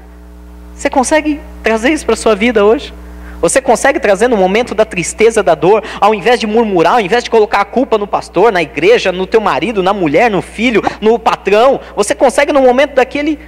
Você 0.75 0.90
consegue 0.90 1.40
trazer 1.62 1.90
isso 1.90 2.05
para 2.05 2.14
a 2.14 2.16
sua 2.16 2.35
vida 2.35 2.64
hoje? 2.64 2.93
Você 3.40 3.61
consegue 3.61 4.00
trazer 4.00 4.28
no 4.28 4.37
momento 4.37 4.75
da 4.75 4.85
tristeza, 4.85 5.43
da 5.43 5.55
dor, 5.55 5.83
ao 6.00 6.14
invés 6.14 6.40
de 6.40 6.47
murmurar, 6.47 6.95
ao 6.95 7.00
invés 7.00 7.23
de 7.23 7.31
colocar 7.31 7.61
a 7.61 7.64
culpa 7.64 7.99
no 7.99 8.07
pastor, 8.07 8.50
na 8.50 8.62
igreja, 8.62 9.12
no 9.12 9.26
teu 9.26 9.40
marido, 9.40 9.83
na 9.83 9.93
mulher, 9.93 10.31
no 10.31 10.43
filho, 10.43 10.83
no 11.00 11.19
patrão, 11.19 11.81
você 11.95 12.14
consegue 12.14 12.52
no 12.52 12.62
momento 12.62 12.95
daquele 12.95 13.38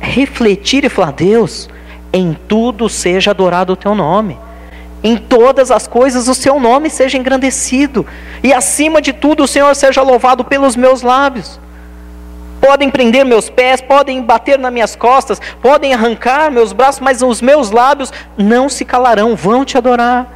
refletir 0.00 0.84
e 0.84 0.88
falar: 0.88 1.12
Deus, 1.12 1.68
em 2.12 2.36
tudo 2.48 2.88
seja 2.88 3.30
adorado 3.30 3.74
o 3.74 3.76
teu 3.76 3.94
nome. 3.94 4.38
Em 5.02 5.16
todas 5.16 5.70
as 5.70 5.86
coisas 5.86 6.28
o 6.28 6.34
seu 6.34 6.60
nome 6.60 6.90
seja 6.90 7.16
engrandecido, 7.16 8.06
e 8.42 8.52
acima 8.52 9.00
de 9.00 9.12
tudo 9.12 9.44
o 9.44 9.48
Senhor 9.48 9.74
seja 9.74 10.02
louvado 10.02 10.44
pelos 10.44 10.76
meus 10.76 11.02
lábios. 11.02 11.58
Podem 12.60 12.90
prender 12.90 13.24
meus 13.24 13.48
pés, 13.48 13.80
podem 13.80 14.20
bater 14.22 14.58
nas 14.58 14.72
minhas 14.72 14.94
costas, 14.94 15.40
podem 15.62 15.94
arrancar 15.94 16.50
meus 16.50 16.74
braços, 16.74 17.00
mas 17.00 17.22
os 17.22 17.40
meus 17.40 17.70
lábios 17.70 18.12
não 18.36 18.68
se 18.68 18.84
calarão, 18.84 19.34
vão 19.34 19.64
te 19.64 19.78
adorar. 19.78 20.26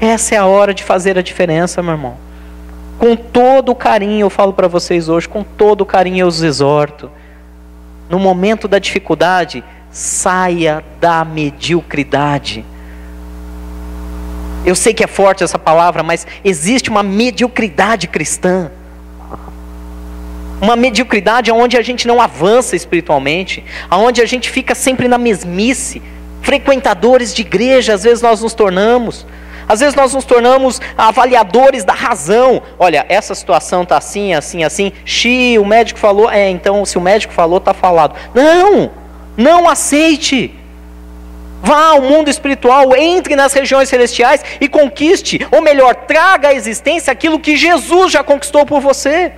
Essa 0.00 0.34
é 0.34 0.38
a 0.38 0.46
hora 0.46 0.72
de 0.72 0.82
fazer 0.82 1.18
a 1.18 1.22
diferença, 1.22 1.82
meu 1.82 1.92
irmão. 1.92 2.16
Com 2.98 3.14
todo 3.14 3.74
carinho, 3.74 4.24
eu 4.24 4.30
falo 4.30 4.54
para 4.54 4.66
vocês 4.66 5.10
hoje, 5.10 5.28
com 5.28 5.42
todo 5.42 5.84
carinho 5.84 6.20
eu 6.20 6.26
os 6.26 6.42
exorto. 6.42 7.10
No 8.08 8.18
momento 8.18 8.66
da 8.66 8.78
dificuldade, 8.78 9.62
saia 9.90 10.82
da 11.00 11.22
mediocridade. 11.24 12.64
Eu 14.64 14.74
sei 14.74 14.94
que 14.94 15.04
é 15.04 15.06
forte 15.06 15.44
essa 15.44 15.58
palavra, 15.58 16.02
mas 16.02 16.26
existe 16.44 16.88
uma 16.90 17.02
mediocridade 17.02 18.08
cristã 18.08 18.70
uma 20.64 20.76
mediocridade 20.76 21.52
onde 21.52 21.76
a 21.76 21.82
gente 21.82 22.06
não 22.08 22.20
avança 22.20 22.74
espiritualmente, 22.74 23.64
aonde 23.90 24.22
a 24.22 24.26
gente 24.26 24.50
fica 24.50 24.74
sempre 24.74 25.06
na 25.06 25.18
mesmice. 25.18 26.02
Frequentadores 26.40 27.34
de 27.34 27.42
igreja, 27.42 27.94
às 27.94 28.02
vezes 28.02 28.22
nós 28.22 28.40
nos 28.40 28.54
tornamos. 28.54 29.26
Às 29.66 29.80
vezes 29.80 29.94
nós 29.94 30.12
nos 30.12 30.24
tornamos 30.24 30.80
avaliadores 30.96 31.84
da 31.84 31.94
razão. 31.94 32.62
Olha, 32.78 33.04
essa 33.08 33.34
situação 33.34 33.82
está 33.82 33.96
assim, 33.96 34.34
assim, 34.34 34.62
assim. 34.62 34.92
Xi, 35.04 35.58
o 35.58 35.64
médico 35.64 35.98
falou. 35.98 36.30
É, 36.30 36.50
então 36.50 36.84
se 36.84 36.98
o 36.98 37.00
médico 37.00 37.32
falou, 37.32 37.58
está 37.58 37.72
falado. 37.72 38.14
Não! 38.34 38.90
Não 39.36 39.68
aceite! 39.68 40.54
Vá 41.64 41.92
ao 41.92 42.02
mundo 42.02 42.28
espiritual, 42.28 42.94
entre 42.94 43.34
nas 43.34 43.54
regiões 43.54 43.88
celestiais 43.88 44.44
e 44.60 44.68
conquiste, 44.68 45.40
ou 45.50 45.62
melhor, 45.62 45.94
traga 45.94 46.48
à 46.48 46.54
existência 46.54 47.10
aquilo 47.10 47.40
que 47.40 47.56
Jesus 47.56 48.12
já 48.12 48.22
conquistou 48.22 48.66
por 48.66 48.82
você. 48.82 49.32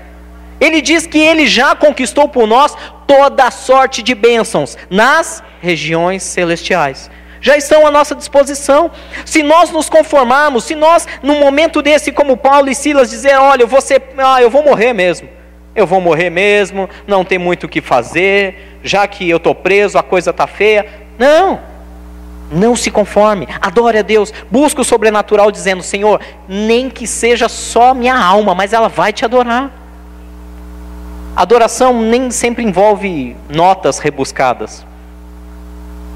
Ele 0.61 0.81
diz 0.81 1.07
que 1.07 1.19
ele 1.19 1.47
já 1.47 1.77
conquistou 1.77 2.29
por 2.29 2.45
nós 2.49 2.77
toda 3.07 3.49
sorte 3.53 4.03
de 4.03 4.13
bênçãos 4.13 4.77
nas 4.91 5.41
regiões 5.61 6.25
celestiais. 6.25 7.09
Já 7.41 7.57
estão 7.57 7.87
à 7.87 7.93
nossa 7.93 8.13
disposição. 8.13 8.91
Se 9.25 9.45
nós 9.45 9.71
nos 9.71 9.89
conformarmos, 9.89 10.65
se 10.65 10.75
nós, 10.75 11.07
num 11.23 11.39
momento 11.39 11.81
desse, 11.81 12.11
como 12.11 12.37
Paulo 12.37 12.69
e 12.69 12.75
Silas, 12.75 13.09
dizer: 13.09 13.37
Olha, 13.37 13.63
eu 13.63 13.69
vou, 13.69 13.79
ah, 14.19 14.43
eu 14.43 14.51
vou 14.51 14.65
morrer 14.65 14.93
mesmo. 14.93 15.29
Eu 15.77 15.87
vou 15.87 16.01
morrer 16.01 16.31
mesmo, 16.31 16.91
não 17.07 17.25
tem 17.25 17.39
muito 17.39 17.65
o 17.65 17.69
que 17.69 17.81
fazer, 17.81 18.79
já 18.83 19.07
que 19.07 19.31
eu 19.31 19.37
estou 19.37 19.55
preso, 19.55 19.97
a 19.97 20.03
coisa 20.03 20.31
está 20.31 20.49
feia. 20.49 20.87
Não, 21.19 21.76
não 22.51 22.77
se 22.77 22.91
conforme, 22.91 23.49
adore 23.61 23.99
a 23.99 24.03
Deus, 24.03 24.33
busque 24.51 24.81
o 24.81 24.85
sobrenatural, 24.85 25.51
dizendo: 25.51 25.83
Senhor, 25.83 26.21
nem 26.49 26.89
que 26.89 27.07
seja 27.07 27.49
só 27.49 27.93
minha 27.95 28.17
alma, 28.17 28.55
mas 28.55 28.73
ela 28.73 28.89
vai 28.89 29.13
te 29.13 29.25
adorar. 29.25 29.71
Adoração 31.35 32.03
nem 32.03 32.31
sempre 32.31 32.65
envolve 32.65 33.37
notas 33.49 33.99
rebuscadas. 33.99 34.87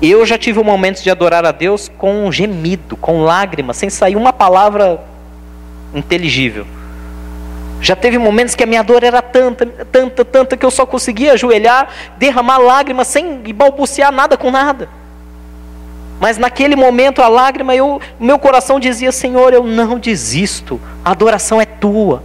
Eu 0.00 0.25
já 0.25 0.38
tive 0.38 0.62
momentos 0.62 1.02
de 1.02 1.10
adorar 1.10 1.44
a 1.44 1.52
Deus 1.52 1.90
com 1.99 2.25
um 2.26 2.32
gemido, 2.32 2.96
com 2.96 3.22
lágrimas, 3.22 3.76
sem 3.76 3.90
sair 3.90 4.16
uma 4.16 4.32
palavra 4.32 4.99
inteligível. 5.94 6.66
Já 7.82 7.96
teve 7.96 8.16
momentos 8.18 8.54
que 8.54 8.62
a 8.62 8.66
minha 8.66 8.82
dor 8.82 9.02
era 9.02 9.20
tanta, 9.20 9.66
tanta, 9.66 10.25
tanta 10.25 10.56
que 10.56 10.64
eu 10.64 10.70
só 10.70 10.87
conseguia 10.87 11.34
ajoelhar, 11.34 11.88
derramar 12.16 12.58
lágrimas 12.58 13.08
sem 13.08 13.42
balbuciar 13.54 14.12
nada 14.12 14.38
com 14.38 14.50
nada. 14.50 14.88
Mas 16.21 16.37
naquele 16.37 16.77
momento 16.77 17.23
a 17.23 17.29
lágrima, 17.29 17.75
eu, 17.75 17.99
meu 18.21 18.39
coração 18.39 18.79
dizia: 18.79 19.11
Senhor, 19.11 19.55
eu 19.55 19.65
não 19.65 19.99
desisto, 19.99 20.79
a 21.03 21.12
adoração 21.12 21.61
é 21.61 21.65
tua. 21.65 22.23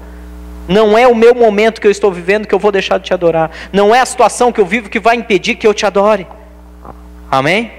Não 0.68 0.98
é 0.98 1.08
o 1.08 1.16
meu 1.16 1.34
momento 1.34 1.80
que 1.80 1.88
eu 1.88 1.92
estou 1.92 2.12
vivendo 2.12 2.48
que 2.48 2.54
eu 2.54 2.60
vou 2.60 2.72
deixar 2.72 2.98
de 2.98 3.06
te 3.06 3.14
adorar. 3.14 3.52
Não 3.72 3.96
é 3.96 4.02
a 4.02 4.06
situação 4.06 4.52
que 4.52 4.60
eu 4.60 4.66
vivo 4.66 4.90
que 4.90 5.00
vai 5.00 5.16
impedir 5.16 5.56
que 5.56 5.66
eu 5.66 5.74
te 5.74 5.86
adore. 5.86 6.28
Amém? 7.32 7.72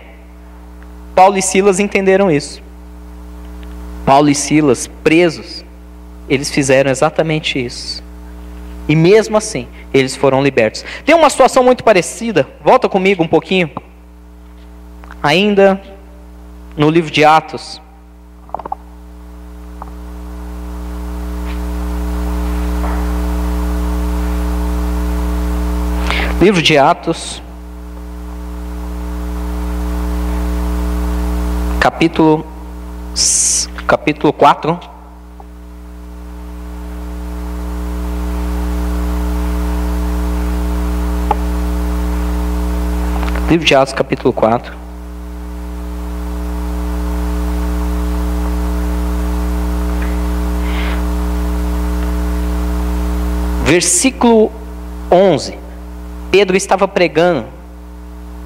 Paulo 1.15 1.37
e 1.37 1.43
Silas 1.43 1.81
entenderam 1.81 2.31
isso. 2.31 2.63
Paulo 4.07 4.29
e 4.31 4.35
Silas, 4.35 4.87
presos, 5.03 5.65
eles 6.29 6.51
fizeram 6.51 6.91
exatamente 6.91 7.63
isso. 7.63 8.03
E 8.89 8.95
mesmo 8.95 9.37
assim, 9.37 9.67
eles 9.93 10.15
foram 10.15 10.43
libertos. 10.43 10.85
Tem 11.05 11.15
uma 11.15 11.29
situação 11.29 11.65
muito 11.65 11.83
parecida, 11.83 12.47
volta 12.63 12.89
comigo 12.89 13.23
um 13.23 13.29
pouquinho. 13.29 13.69
Ainda 15.21 15.81
no 16.76 16.90
livro 16.90 17.11
de 17.11 17.25
Atos, 17.25 17.80
Livro 26.38 26.61
de 26.61 26.76
Atos, 26.76 27.42
capítulo, 31.80 32.45
capítulo 33.87 34.35
4. 34.35 34.78
Livro 43.49 43.66
de 43.66 43.75
Atos, 43.75 43.95
capítulo 43.95 44.30
4. 44.35 44.86
Versículo 53.67 54.53
11. 55.11 55.59
Pedro 56.31 56.57
estava 56.57 56.87
pregando. 56.87 57.47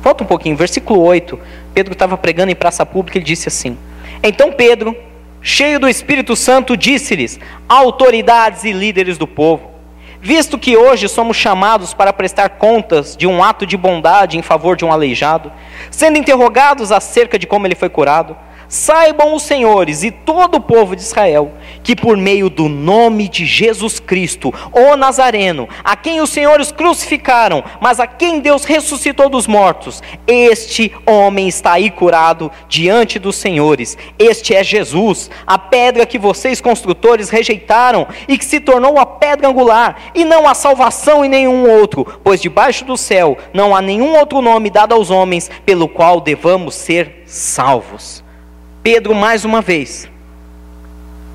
Volta 0.01 0.25
um 0.25 0.27
pouquinho, 0.27 0.57
versículo 0.57 1.03
8. 1.03 1.39
Pedro 1.75 1.93
estava 1.93 2.17
pregando 2.17 2.51
em 2.51 2.55
praça 2.55 2.87
pública 2.87 3.19
e 3.19 3.23
disse 3.23 3.47
assim: 3.47 3.77
Então 4.23 4.51
Pedro, 4.51 4.97
cheio 5.43 5.79
do 5.79 5.87
Espírito 5.87 6.35
Santo, 6.35 6.75
disse-lhes: 6.75 7.39
autoridades 7.69 8.65
e 8.65 8.73
líderes 8.73 9.19
do 9.19 9.27
povo, 9.27 9.71
visto 10.23 10.57
que 10.57 10.75
hoje 10.75 11.07
somos 11.07 11.37
chamados 11.37 11.93
para 11.93 12.15
prestar 12.15 12.49
contas 12.49 13.15
de 13.15 13.27
um 13.27 13.45
ato 13.45 13.67
de 13.67 13.77
bondade 13.77 14.39
em 14.39 14.43
favor 14.43 14.75
de 14.75 14.87
um 14.87 14.91
aleijado, 14.91 15.53
sendo 15.91 16.17
interrogados 16.17 16.91
acerca 16.91 17.39
de 17.39 17.47
como 17.47 17.67
ele 17.67 17.75
foi 17.75 17.91
curado, 17.91 18.35
Saibam 18.71 19.35
os 19.35 19.43
senhores 19.43 20.05
e 20.05 20.13
todo 20.13 20.55
o 20.55 20.61
povo 20.61 20.95
de 20.95 21.03
Israel 21.03 21.51
que, 21.83 21.97
por 21.97 22.17
meio 22.17 22.49
do 22.49 22.69
nome 22.69 23.29
de 23.29 23.45
Jesus 23.45 23.99
Cristo, 23.99 24.55
o 24.71 24.95
Nazareno, 24.95 25.69
a 25.83 25.97
quem 25.97 26.21
os 26.21 26.31
senhores 26.31 26.71
crucificaram, 26.71 27.65
mas 27.81 27.99
a 27.99 28.07
quem 28.07 28.39
Deus 28.39 28.63
ressuscitou 28.63 29.29
dos 29.29 29.49
mortos, 29.49 30.01
este 30.25 30.95
homem 31.05 31.49
está 31.49 31.73
aí 31.73 31.91
curado 31.91 32.49
diante 32.69 33.19
dos 33.19 33.35
senhores. 33.35 33.99
Este 34.17 34.55
é 34.55 34.63
Jesus, 34.63 35.33
a 35.45 35.59
pedra 35.59 36.07
que 36.07 36.17
vocês 36.17 36.61
construtores 36.61 37.29
rejeitaram 37.29 38.07
e 38.29 38.39
que 38.39 38.45
se 38.45 38.61
tornou 38.61 39.01
a 39.01 39.05
pedra 39.05 39.49
angular, 39.49 40.13
e 40.15 40.25
não 40.25 40.47
há 40.47 40.55
salvação 40.55 41.25
em 41.25 41.29
nenhum 41.29 41.69
outro, 41.69 42.21
pois 42.23 42.41
debaixo 42.41 42.85
do 42.85 42.97
céu 42.97 43.37
não 43.53 43.75
há 43.75 43.83
nenhum 43.83 44.17
outro 44.17 44.41
nome 44.41 44.71
dado 44.71 44.95
aos 44.95 45.11
homens 45.11 45.51
pelo 45.67 45.89
qual 45.89 46.21
devamos 46.21 46.77
ser 46.77 47.25
salvos. 47.27 48.30
Pedro, 48.83 49.15
mais 49.15 49.45
uma 49.45 49.61
vez, 49.61 50.09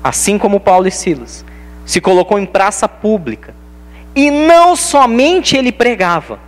assim 0.02 0.36
como 0.36 0.58
Paulo 0.58 0.88
e 0.88 0.90
Silas, 0.90 1.44
se 1.84 2.00
colocou 2.00 2.38
em 2.38 2.46
praça 2.46 2.88
pública. 2.88 3.54
E 4.14 4.30
não 4.30 4.74
somente 4.74 5.56
ele 5.56 5.70
pregava, 5.70 6.40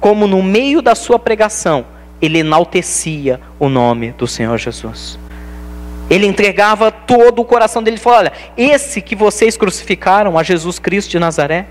como 0.00 0.26
no 0.26 0.42
meio 0.42 0.80
da 0.82 0.94
sua 0.94 1.18
pregação, 1.18 1.84
ele 2.20 2.38
enaltecia 2.38 3.40
o 3.58 3.68
nome 3.68 4.12
do 4.12 4.26
Senhor 4.26 4.58
Jesus. 4.58 5.18
Ele 6.08 6.26
entregava 6.26 6.90
todo 6.90 7.40
o 7.40 7.44
coração 7.44 7.82
dele 7.82 7.96
e 7.96 8.00
falou: 8.00 8.18
Olha, 8.18 8.32
esse 8.56 9.00
que 9.00 9.14
vocês 9.14 9.56
crucificaram 9.56 10.36
a 10.36 10.42
Jesus 10.42 10.78
Cristo 10.78 11.10
de 11.10 11.18
Nazaré, 11.20 11.66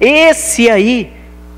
esse 0.00 0.70
aí, 0.70 1.12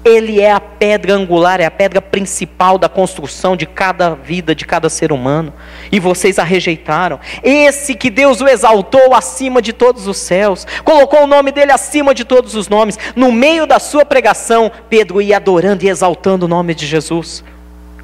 ele 0.05 0.41
é 0.41 0.53
a 0.53 0.61
pedra 0.61 1.15
angular, 1.15 1.61
é 1.61 1.65
a 1.65 1.71
pedra 1.71 2.03
principal 2.03 2.77
da 2.77 2.89
construção 2.89 3.57
de 3.57 3.65
cada 3.65 4.15
vida, 4.15 4.55
de 4.55 4.67
cada 4.67 4.91
ser 4.91 5.11
humano. 5.11 5.53
E 5.91 5.99
vocês 5.99 6.39
a 6.39 6.45
rejeitaram. 6.45 7.19
Esse 7.43 7.95
que 7.95 8.11
Deus 8.11 8.41
o 8.43 8.47
exaltou 8.47 9.15
acima 9.15 9.63
de 9.63 9.73
todos 9.73 10.07
os 10.07 10.19
céus, 10.19 10.67
colocou 10.85 11.25
o 11.25 11.27
nome 11.27 11.51
dele 11.51 11.73
acima 11.73 12.15
de 12.15 12.25
todos 12.25 12.55
os 12.55 12.69
nomes. 12.69 12.99
No 13.17 13.33
meio 13.33 13.67
da 13.67 13.79
sua 13.79 14.05
pregação, 14.05 14.71
Pedro 14.91 15.23
ia 15.23 15.39
adorando 15.39 15.85
e 15.85 15.89
exaltando 15.89 16.45
o 16.45 16.49
nome 16.49 16.75
de 16.75 16.87
Jesus. 16.87 17.43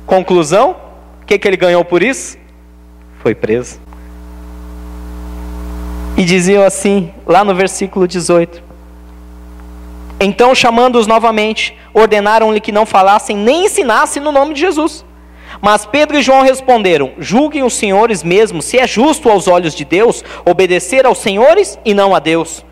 Conclusão: 0.06 0.76
o 1.22 1.26
que, 1.26 1.38
que 1.38 1.46
ele 1.46 1.56
ganhou 1.56 1.84
por 1.84 2.02
isso? 2.02 2.38
Foi 3.22 3.34
preso. 3.34 3.78
E 6.16 6.24
diziam 6.24 6.64
assim, 6.64 7.12
lá 7.26 7.44
no 7.44 7.54
versículo 7.54 8.08
18: 8.08 8.69
Então, 10.20 10.54
chamando-os 10.54 11.06
novamente, 11.06 11.74
ordenaram-lhe 11.94 12.60
que 12.60 12.70
não 12.70 12.84
falassem 12.84 13.34
nem 13.34 13.64
ensinassem 13.64 14.22
no 14.22 14.30
nome 14.30 14.52
de 14.52 14.60
Jesus. 14.60 15.02
Mas 15.62 15.86
Pedro 15.86 16.18
e 16.18 16.22
João 16.22 16.42
responderam: 16.42 17.12
Julguem 17.18 17.62
os 17.62 17.74
senhores 17.74 18.22
mesmo 18.22 18.60
se 18.60 18.78
é 18.78 18.86
justo 18.86 19.30
aos 19.30 19.48
olhos 19.48 19.74
de 19.74 19.84
Deus 19.84 20.22
obedecer 20.44 21.06
aos 21.06 21.18
senhores 21.18 21.78
e 21.84 21.94
não 21.94 22.14
a 22.14 22.18
Deus. 22.18 22.64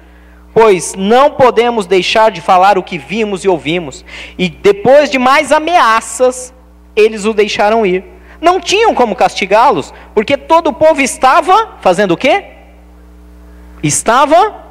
Pois 0.53 0.95
não 0.95 1.31
podemos 1.31 1.87
deixar 1.87 2.31
de 2.31 2.41
falar 2.41 2.77
o 2.77 2.83
que 2.83 2.99
vimos 2.99 3.45
e 3.45 3.49
ouvimos. 3.49 4.05
E 4.39 4.49
depois 4.49 5.11
de 5.11 5.19
mais 5.19 5.51
ameaças, 5.53 6.53
eles 6.95 7.25
o 7.25 7.33
deixaram 7.33 7.87
ir. 7.87 8.05
Não 8.41 8.61
tinham 8.61 8.95
como 8.95 9.17
castigá-los, 9.17 9.93
porque 10.15 10.37
todo 10.37 10.69
o 10.69 10.73
povo 10.73 11.01
estava 11.01 11.77
fazendo 11.81 12.13
o 12.13 12.17
quê? 12.17 12.45
Estava 13.83 14.68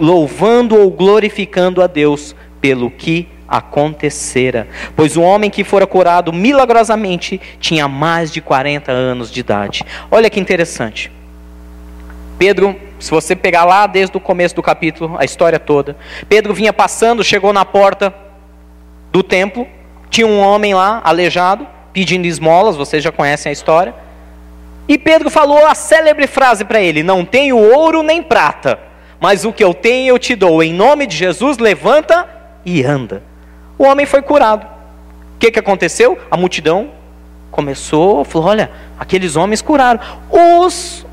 louvando 0.00 0.76
ou 0.78 0.90
glorificando 0.90 1.82
a 1.82 1.86
Deus 1.86 2.34
pelo 2.60 2.90
que 2.90 3.28
acontecera. 3.50 4.68
Pois 4.94 5.16
o 5.16 5.22
homem 5.22 5.50
que 5.50 5.64
fora 5.64 5.86
curado 5.86 6.32
milagrosamente 6.32 7.40
tinha 7.58 7.88
mais 7.88 8.30
de 8.32 8.40
40 8.40 8.92
anos 8.92 9.30
de 9.30 9.40
idade. 9.40 9.84
Olha 10.10 10.30
que 10.30 10.38
interessante. 10.38 11.10
Pedro, 12.38 12.74
se 12.98 13.10
você 13.10 13.34
pegar 13.34 13.64
lá 13.64 13.86
desde 13.86 14.16
o 14.16 14.20
começo 14.20 14.54
do 14.54 14.62
capítulo, 14.62 15.16
a 15.18 15.24
história 15.24 15.58
toda, 15.58 15.96
Pedro 16.28 16.54
vinha 16.54 16.72
passando, 16.72 17.24
chegou 17.24 17.52
na 17.52 17.64
porta 17.64 18.14
do 19.12 19.22
templo, 19.22 19.66
tinha 20.08 20.26
um 20.26 20.40
homem 20.40 20.74
lá, 20.74 21.00
aleijado, 21.04 21.66
pedindo 21.92 22.26
esmolas, 22.26 22.76
vocês 22.76 23.02
já 23.02 23.10
conhecem 23.10 23.50
a 23.50 23.52
história. 23.52 23.94
E 24.88 24.96
Pedro 24.96 25.28
falou 25.28 25.66
a 25.66 25.74
célebre 25.74 26.26
frase 26.26 26.64
para 26.64 26.80
ele: 26.80 27.02
Não 27.02 27.24
tenho 27.24 27.56
ouro 27.56 28.02
nem 28.02 28.22
prata, 28.22 28.78
mas 29.20 29.44
o 29.44 29.52
que 29.52 29.62
eu 29.62 29.74
tenho 29.74 30.08
eu 30.14 30.18
te 30.18 30.34
dou. 30.34 30.62
Em 30.62 30.72
nome 30.72 31.06
de 31.06 31.16
Jesus, 31.16 31.58
levanta 31.58 32.26
e 32.64 32.82
anda 32.82 33.30
o 33.80 33.84
homem 33.84 34.04
foi 34.04 34.20
curado. 34.20 34.66
O 35.36 35.38
que, 35.38 35.50
que 35.50 35.58
aconteceu? 35.58 36.18
A 36.30 36.36
multidão 36.36 36.90
começou, 37.50 38.26
falou: 38.26 38.48
olha, 38.48 38.70
aqueles 38.98 39.36
homens 39.36 39.62
curaram. 39.62 39.98
Os 40.28 41.06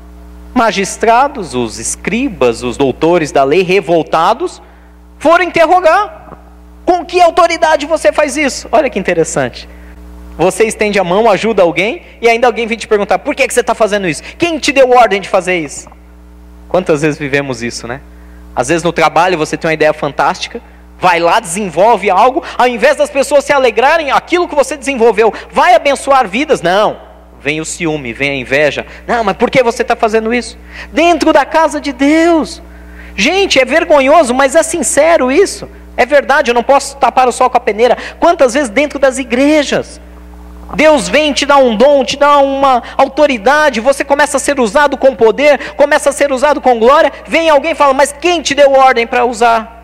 magistrados, 0.54 1.54
os 1.54 1.78
escribas, 1.78 2.62
os 2.62 2.76
doutores 2.76 3.32
da 3.32 3.42
lei 3.42 3.62
revoltados 3.62 4.60
foram 5.18 5.44
interrogar. 5.44 6.36
Com 6.84 7.06
que 7.06 7.22
autoridade 7.22 7.86
você 7.86 8.12
faz 8.12 8.36
isso? 8.36 8.68
Olha 8.70 8.90
que 8.90 8.98
interessante. 8.98 9.66
Você 10.36 10.64
estende 10.64 10.98
a 10.98 11.04
mão, 11.04 11.30
ajuda 11.30 11.62
alguém, 11.62 12.02
e 12.20 12.28
ainda 12.28 12.46
alguém 12.46 12.66
vem 12.66 12.76
te 12.76 12.86
perguntar: 12.86 13.20
por 13.20 13.34
que, 13.34 13.48
que 13.48 13.54
você 13.54 13.60
está 13.60 13.74
fazendo 13.74 14.06
isso? 14.06 14.22
Quem 14.36 14.58
te 14.58 14.72
deu 14.72 14.90
ordem 14.90 15.22
de 15.22 15.28
fazer 15.30 15.58
isso? 15.58 15.88
Quantas 16.68 17.02
vezes 17.02 17.18
vivemos 17.18 17.62
isso, 17.62 17.86
né? 17.86 18.00
Às 18.54 18.68
vezes 18.68 18.82
no 18.82 18.92
trabalho 18.92 19.38
você 19.38 19.56
tem 19.56 19.68
uma 19.68 19.74
ideia 19.74 19.92
fantástica, 19.92 20.60
vai 20.98 21.20
lá, 21.20 21.40
desenvolve 21.40 22.10
algo, 22.10 22.42
ao 22.56 22.66
invés 22.66 22.96
das 22.96 23.10
pessoas 23.10 23.44
se 23.44 23.52
alegrarem, 23.52 24.10
aquilo 24.10 24.48
que 24.48 24.54
você 24.54 24.76
desenvolveu 24.76 25.32
vai 25.50 25.74
abençoar 25.74 26.26
vidas. 26.28 26.60
Não. 26.60 26.98
Vem 27.40 27.60
o 27.60 27.64
ciúme, 27.64 28.12
vem 28.12 28.30
a 28.30 28.34
inveja. 28.34 28.84
Não, 29.06 29.22
mas 29.22 29.36
por 29.36 29.48
que 29.50 29.62
você 29.62 29.82
está 29.82 29.94
fazendo 29.94 30.34
isso? 30.34 30.58
Dentro 30.92 31.32
da 31.32 31.44
casa 31.44 31.80
de 31.80 31.92
Deus. 31.92 32.60
Gente, 33.14 33.60
é 33.60 33.64
vergonhoso, 33.64 34.34
mas 34.34 34.54
é 34.56 34.62
sincero 34.62 35.30
isso. 35.30 35.68
É 35.96 36.04
verdade, 36.04 36.50
eu 36.50 36.54
não 36.54 36.62
posso 36.62 36.96
tapar 36.96 37.28
o 37.28 37.32
sol 37.32 37.48
com 37.48 37.56
a 37.56 37.60
peneira. 37.60 37.96
Quantas 38.18 38.54
vezes 38.54 38.68
dentro 38.68 38.98
das 38.98 39.18
igrejas? 39.18 40.00
Deus 40.74 41.08
vem, 41.08 41.32
te 41.32 41.46
dá 41.46 41.56
um 41.56 41.76
dom, 41.76 42.04
te 42.04 42.16
dá 42.16 42.38
uma 42.38 42.82
autoridade, 42.96 43.80
você 43.80 44.04
começa 44.04 44.36
a 44.36 44.40
ser 44.40 44.60
usado 44.60 44.96
com 44.96 45.14
poder, 45.14 45.74
começa 45.74 46.10
a 46.10 46.12
ser 46.12 46.30
usado 46.30 46.60
com 46.60 46.78
glória. 46.78 47.12
Vem 47.26 47.48
alguém 47.48 47.72
e 47.72 47.74
fala, 47.74 47.94
mas 47.94 48.12
quem 48.12 48.42
te 48.42 48.54
deu 48.54 48.72
ordem 48.72 49.06
para 49.06 49.24
usar? 49.24 49.78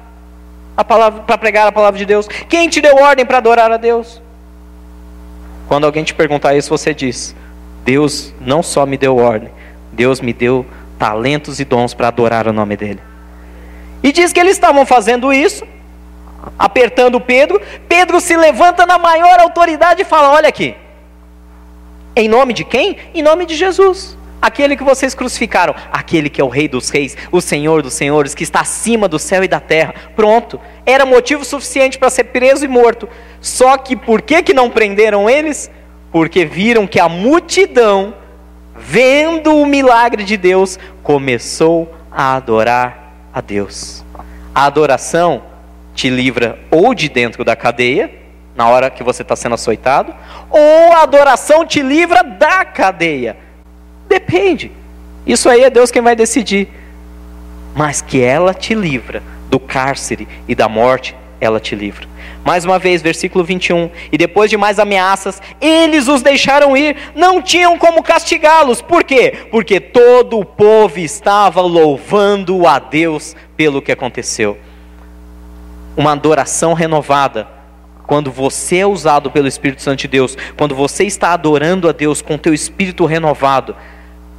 a 0.77 0.85
palavra 0.85 1.23
para 1.23 1.39
pregar 1.39 1.67
a 1.67 1.73
palavra 1.73 1.99
de 1.99 2.07
Deus? 2.07 2.27
Quem 2.49 2.69
te 2.69 2.81
deu 2.81 2.97
ordem 2.97 3.25
para 3.25 3.39
adorar 3.39 3.71
a 3.71 3.77
Deus? 3.77 4.21
Quando 5.69 5.85
alguém 5.85 6.05
te 6.05 6.15
perguntar 6.15 6.55
isso, 6.55 6.69
você 6.69 6.93
diz: 6.93 7.35
Deus 7.85 8.35
não 8.41 8.63
só 8.63 8.85
me 8.85 8.97
deu 8.97 9.17
ordem, 9.17 9.51
Deus 9.93 10.21
me 10.21 10.33
deu 10.33 10.67
talentos 10.99 11.61
e 11.61 11.65
dons 11.65 11.95
para 11.95 12.09
adorar 12.09 12.47
o 12.47 12.53
nome 12.53 12.77
dele. 12.77 13.01
E 14.03 14.13
diz 14.13 14.33
que 14.33 14.41
eles 14.41 14.53
estavam 14.53 14.85
fazendo 14.85 15.33
isso, 15.33 15.67
apertando 16.59 17.21
Pedro. 17.21 17.61
Pedro 17.89 18.21
se 18.21 18.37
levanta 18.37 18.87
na 18.87 18.99
maior 18.99 19.41
autoridade 19.41 20.03
e 20.03 20.05
fala: 20.05 20.31
Olha 20.31 20.49
aqui, 20.49 20.77
em 22.17 22.29
nome 22.29 22.53
de 22.53 22.65
quem? 22.65 22.97
Em 23.15 23.23
nome 23.23 23.47
de 23.47 23.55
Jesus 23.55 24.17
aquele 24.45 24.77
que 24.77 24.85
vocês 24.85 25.15
crucificaram, 25.15 25.75
aquele 25.91 26.29
que 26.29 26.39
é 26.39 26.45
o 26.45 26.49
Rei 26.49 26.69
dos 26.69 26.91
Reis, 26.91 27.17
o 27.33 27.41
Senhor 27.41 27.81
dos 27.81 27.95
Senhores, 27.95 28.35
que 28.35 28.43
está 28.43 28.61
acima 28.61 29.09
do 29.09 29.19
céu 29.19 29.43
e 29.43 29.49
da 29.49 29.59
terra. 29.59 29.95
Pronto, 30.15 30.61
era 30.85 31.07
motivo 31.07 31.47
suficiente 31.47 31.99
para 31.99 32.11
ser 32.11 32.25
preso 32.25 32.63
e 32.63 32.69
morto. 32.69 33.09
Só 33.41 33.79
que 33.79 33.97
por 33.97 34.21
que, 34.21 34.43
que 34.43 34.53
não 34.53 34.69
prenderam 34.69 35.31
eles? 35.31 35.71
Porque 36.13 36.45
viram 36.45 36.87
que 36.87 37.01
a 37.01 37.09
multidão, 37.09 38.15
vendo 38.77 39.57
o 39.57 39.65
milagre 39.65 40.23
de 40.23 40.37
Deus, 40.37 40.79
começou 41.03 41.91
a 42.13 42.37
adorar 42.37 43.15
a 43.33 43.41
Deus. 43.41 44.05
A 44.55 44.67
adoração 44.67 45.43
te 45.95 46.11
livra 46.11 46.59
ou 46.71 46.95
de 46.95 47.09
dentro 47.09 47.45
da 47.45 47.55
cadeia, 47.55 48.11
na 48.57 48.69
hora 48.69 48.91
que 48.91 49.03
você 49.03 49.23
está 49.23 49.35
sendo 49.35 49.55
açoitado, 49.55 50.15
ou 50.51 50.93
a 50.93 51.03
adoração 51.03 51.67
te 51.67 51.83
livra 51.83 52.23
da 52.23 52.65
cadeia 52.65 53.45
Depende. 54.09 54.71
Isso 55.27 55.49
aí 55.49 55.63
é 55.63 55.71
Deus 55.71 55.91
quem 55.91 56.03
vai 56.03 56.15
decidir. 56.15 56.69
Mas 57.75 58.01
que 58.01 58.21
ela 58.21 58.55
te 58.55 58.75
livra 58.75 59.23
do 59.49 59.59
cárcere 59.59 60.29
e 60.47 60.55
da 60.55 60.69
morte, 60.69 61.17
ela 61.41 61.59
te 61.59 61.75
livra. 61.75 62.07
Mais 62.45 62.65
uma 62.65 62.79
vez, 62.79 63.03
versículo 63.03 63.43
21. 63.43 63.91
E 64.13 64.19
depois 64.19 64.51
de 64.51 64.57
mais 64.57 64.79
ameaças, 64.79 65.43
eles 65.61 66.07
os 66.07 66.23
deixaram 66.23 66.77
ir, 66.77 66.97
não 67.15 67.43
tinham 67.43 67.77
como 67.77 68.03
castigá-los. 68.03 68.81
Por 68.81 69.03
quê? 69.03 69.47
Porque 69.51 69.81
todo 69.81 70.39
o 70.39 70.45
povo 70.45 71.01
estava 71.01 71.61
louvando 71.61 72.67
a 72.67 72.79
Deus 72.79 73.35
pelo 73.57 73.83
que 73.83 73.91
aconteceu. 73.91 74.57
Uma 75.97 76.13
adoração 76.13 76.73
renovada. 76.73 77.47
Quando 78.07 78.31
você 78.31 78.79
é 78.79 78.87
usado 78.87 79.31
pelo 79.31 79.49
Espírito 79.49 79.83
Santo 79.83 80.01
de 80.01 80.09
Deus, 80.09 80.37
quando 80.57 80.75
você 80.75 81.05
está 81.05 81.33
adorando 81.33 81.89
a 81.89 81.93
Deus 81.93 82.21
com 82.21 82.37
teu 82.37 82.53
espírito 82.53 83.07
renovado, 83.07 83.75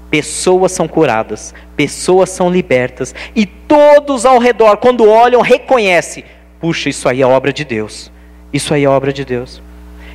pessoas 0.09 0.71
são 0.71 0.87
curadas, 0.87 1.53
pessoas 1.75 2.29
são 2.29 2.49
libertas, 2.49 3.15
e 3.35 3.45
todos 3.45 4.25
ao 4.25 4.37
redor, 4.37 4.77
quando 4.77 5.09
olham, 5.09 5.41
reconhecem: 5.41 6.23
puxa, 6.59 6.89
isso 6.89 7.09
aí 7.09 7.21
é 7.21 7.27
obra 7.27 7.51
de 7.51 7.65
Deus. 7.65 8.11
Isso 8.53 8.73
aí 8.73 8.83
é 8.83 8.89
obra 8.89 9.11
de 9.11 9.25
Deus. 9.25 9.61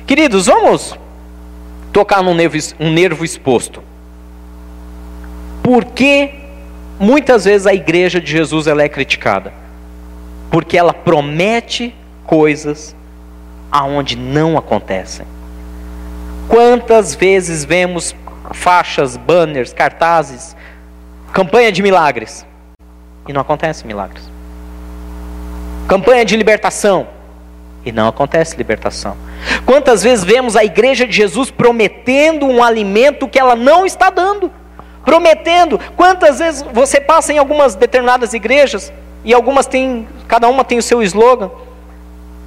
Queridos, 0.07 0.47
vamos 0.47 0.97
tocar 1.93 2.23
num 2.23 2.33
nervo, 2.33 2.57
um 2.79 2.91
nervo 2.91 3.23
exposto. 3.23 3.83
Por 5.61 5.85
que 5.85 6.31
muitas 6.99 7.45
vezes 7.45 7.67
a 7.67 7.73
igreja 7.73 8.19
de 8.19 8.31
Jesus 8.31 8.65
ela 8.65 8.81
é 8.81 8.89
criticada? 8.89 9.53
Porque 10.51 10.77
ela 10.77 10.93
promete 10.93 11.95
coisas 12.25 12.95
aonde 13.71 14.15
não 14.15 14.57
acontecem. 14.57 15.25
Quantas 16.47 17.15
vezes 17.15 17.65
vemos 17.65 18.13
faixas, 18.53 19.17
banners, 19.17 19.73
cartazes, 19.73 20.55
campanha 21.31 21.71
de 21.71 21.81
milagres. 21.81 22.45
E 23.27 23.33
não 23.33 23.41
acontece 23.41 23.85
milagres. 23.85 24.29
Campanha 25.87 26.25
de 26.25 26.35
libertação. 26.35 27.07
E 27.85 27.91
não 27.91 28.07
acontece 28.07 28.55
libertação. 28.57 29.17
Quantas 29.65 30.03
vezes 30.03 30.23
vemos 30.23 30.55
a 30.55 30.63
igreja 30.63 31.07
de 31.07 31.13
Jesus 31.13 31.49
prometendo 31.49 32.45
um 32.45 32.63
alimento 32.63 33.27
que 33.27 33.39
ela 33.39 33.55
não 33.55 33.85
está 33.85 34.09
dando? 34.09 34.51
Prometendo. 35.03 35.79
Quantas 35.95 36.39
vezes 36.39 36.61
você 36.73 37.01
passa 37.01 37.33
em 37.33 37.37
algumas 37.37 37.73
determinadas 37.73 38.33
igrejas 38.33 38.93
e 39.23 39.33
algumas 39.33 39.67
têm, 39.67 40.07
cada 40.27 40.47
uma 40.47 40.63
tem 40.63 40.77
o 40.77 40.83
seu 40.83 41.01
slogan. 41.03 41.51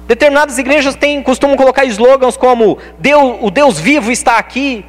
Determinadas 0.07 0.57
igrejas 0.57 0.95
têm, 0.95 1.21
costumam 1.23 1.57
colocar 1.57 1.85
slogans 1.85 2.37
como 2.37 2.77
Deus, 2.99 3.37
o 3.41 3.49
Deus 3.49 3.79
vivo 3.79 4.11
está 4.11 4.37
aqui, 4.37 4.85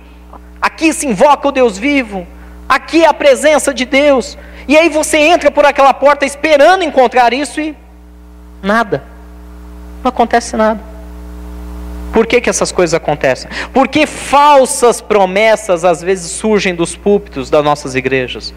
aqui 0.61 0.93
se 0.93 1.07
invoca 1.07 1.49
o 1.49 1.53
Deus 1.53 1.79
vivo, 1.79 2.27
aqui 2.69 3.05
é 3.05 3.09
a 3.09 3.15
presença 3.15 3.73
de 3.73 3.85
Deus. 3.85 4.37
E 4.69 4.77
aí 4.77 4.89
você 4.89 5.19
entra 5.19 5.51
por 5.51 5.65
aquela 5.65 5.95
porta 5.95 6.27
esperando 6.27 6.83
encontrar 6.83 7.33
isso 7.33 7.61
e 7.61 7.75
nada. 8.63 9.05
Não 10.03 10.09
acontece 10.09 10.57
nada. 10.57 10.81
Por 12.13 12.27
que, 12.27 12.41
que 12.41 12.49
essas 12.49 12.73
coisas 12.73 12.95
acontecem? 12.95 13.51
Porque 13.73 14.07
falsas 14.07 15.01
promessas 15.01 15.85
às 15.85 16.01
vezes 16.01 16.31
surgem 16.33 16.75
dos 16.75 16.97
púlpitos 16.97 17.51
das 17.51 17.65
nossas 17.65 17.95
igrejas. 17.95 18.55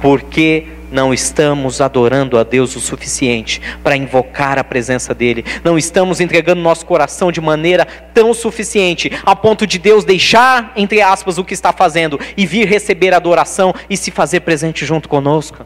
Porque 0.00 0.66
não 0.90 1.12
estamos 1.12 1.80
adorando 1.80 2.38
a 2.38 2.42
Deus 2.42 2.74
o 2.76 2.80
suficiente 2.80 3.60
para 3.82 3.96
invocar 3.96 4.58
a 4.58 4.64
presença 4.64 5.14
dEle, 5.14 5.44
não 5.62 5.78
estamos 5.78 6.20
entregando 6.20 6.60
nosso 6.60 6.86
coração 6.86 7.30
de 7.30 7.40
maneira 7.40 7.86
tão 8.14 8.32
suficiente 8.32 9.10
a 9.24 9.36
ponto 9.36 9.66
de 9.66 9.78
Deus 9.78 10.04
deixar, 10.04 10.72
entre 10.76 11.00
aspas, 11.00 11.38
o 11.38 11.44
que 11.44 11.54
está 11.54 11.72
fazendo 11.72 12.18
e 12.36 12.46
vir 12.46 12.66
receber 12.66 13.14
adoração 13.14 13.74
e 13.88 13.96
se 13.96 14.10
fazer 14.10 14.40
presente 14.40 14.84
junto 14.84 15.08
conosco. 15.08 15.64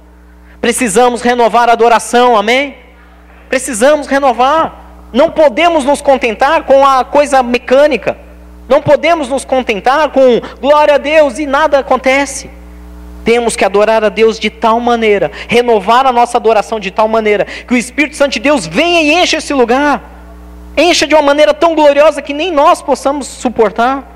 Precisamos 0.60 1.22
renovar 1.22 1.68
a 1.68 1.72
adoração, 1.72 2.36
amém? 2.36 2.76
Precisamos 3.48 4.06
renovar. 4.06 4.80
Não 5.12 5.30
podemos 5.30 5.84
nos 5.84 6.00
contentar 6.00 6.62
com 6.62 6.86
a 6.86 7.04
coisa 7.04 7.42
mecânica. 7.42 8.16
Não 8.68 8.80
podemos 8.80 9.28
nos 9.28 9.44
contentar 9.44 10.10
com 10.10 10.40
glória 10.60 10.94
a 10.94 10.98
Deus 10.98 11.38
e 11.38 11.46
nada 11.46 11.80
acontece. 11.80 12.48
Temos 13.24 13.54
que 13.54 13.64
adorar 13.64 14.02
a 14.04 14.08
Deus 14.08 14.38
de 14.38 14.50
tal 14.50 14.80
maneira, 14.80 15.30
renovar 15.48 16.06
a 16.06 16.12
nossa 16.12 16.36
adoração 16.36 16.80
de 16.80 16.90
tal 16.90 17.06
maneira, 17.06 17.44
que 17.44 17.74
o 17.74 17.76
Espírito 17.76 18.16
Santo 18.16 18.32
de 18.32 18.40
Deus 18.40 18.66
venha 18.66 19.02
e 19.02 19.22
encha 19.22 19.36
esse 19.36 19.54
lugar. 19.54 20.02
Encha 20.76 21.06
de 21.06 21.14
uma 21.14 21.22
maneira 21.22 21.52
tão 21.52 21.74
gloriosa 21.74 22.22
que 22.22 22.32
nem 22.32 22.50
nós 22.50 22.82
possamos 22.82 23.26
suportar. 23.26 24.10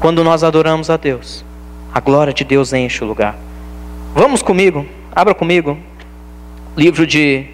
Quando 0.00 0.22
nós 0.22 0.44
adoramos 0.44 0.90
a 0.90 0.96
Deus, 0.96 1.44
a 1.92 2.00
glória 2.00 2.32
de 2.32 2.44
Deus 2.44 2.72
enche 2.72 3.02
o 3.02 3.06
lugar. 3.06 3.34
Vamos 4.14 4.42
comigo, 4.42 4.86
abra 5.14 5.34
comigo, 5.34 5.76
livro 6.76 7.06
de 7.06 7.46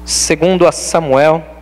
2 0.00 0.74
Samuel. 0.74 1.59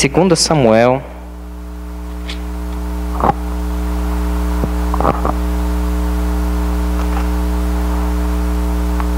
Segunda 0.00 0.34
Samuel 0.34 1.02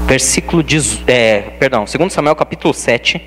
versículo 0.05 0.61
de, 0.61 0.77
é, 1.07 1.39
perdão, 1.57 1.85
2 1.85 2.11
Samuel 2.11 2.35
capítulo 2.35 2.73
7, 2.73 3.21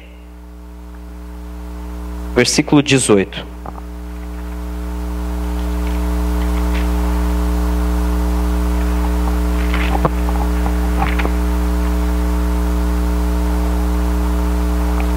versículo 2.35 2.83
18. 2.83 3.47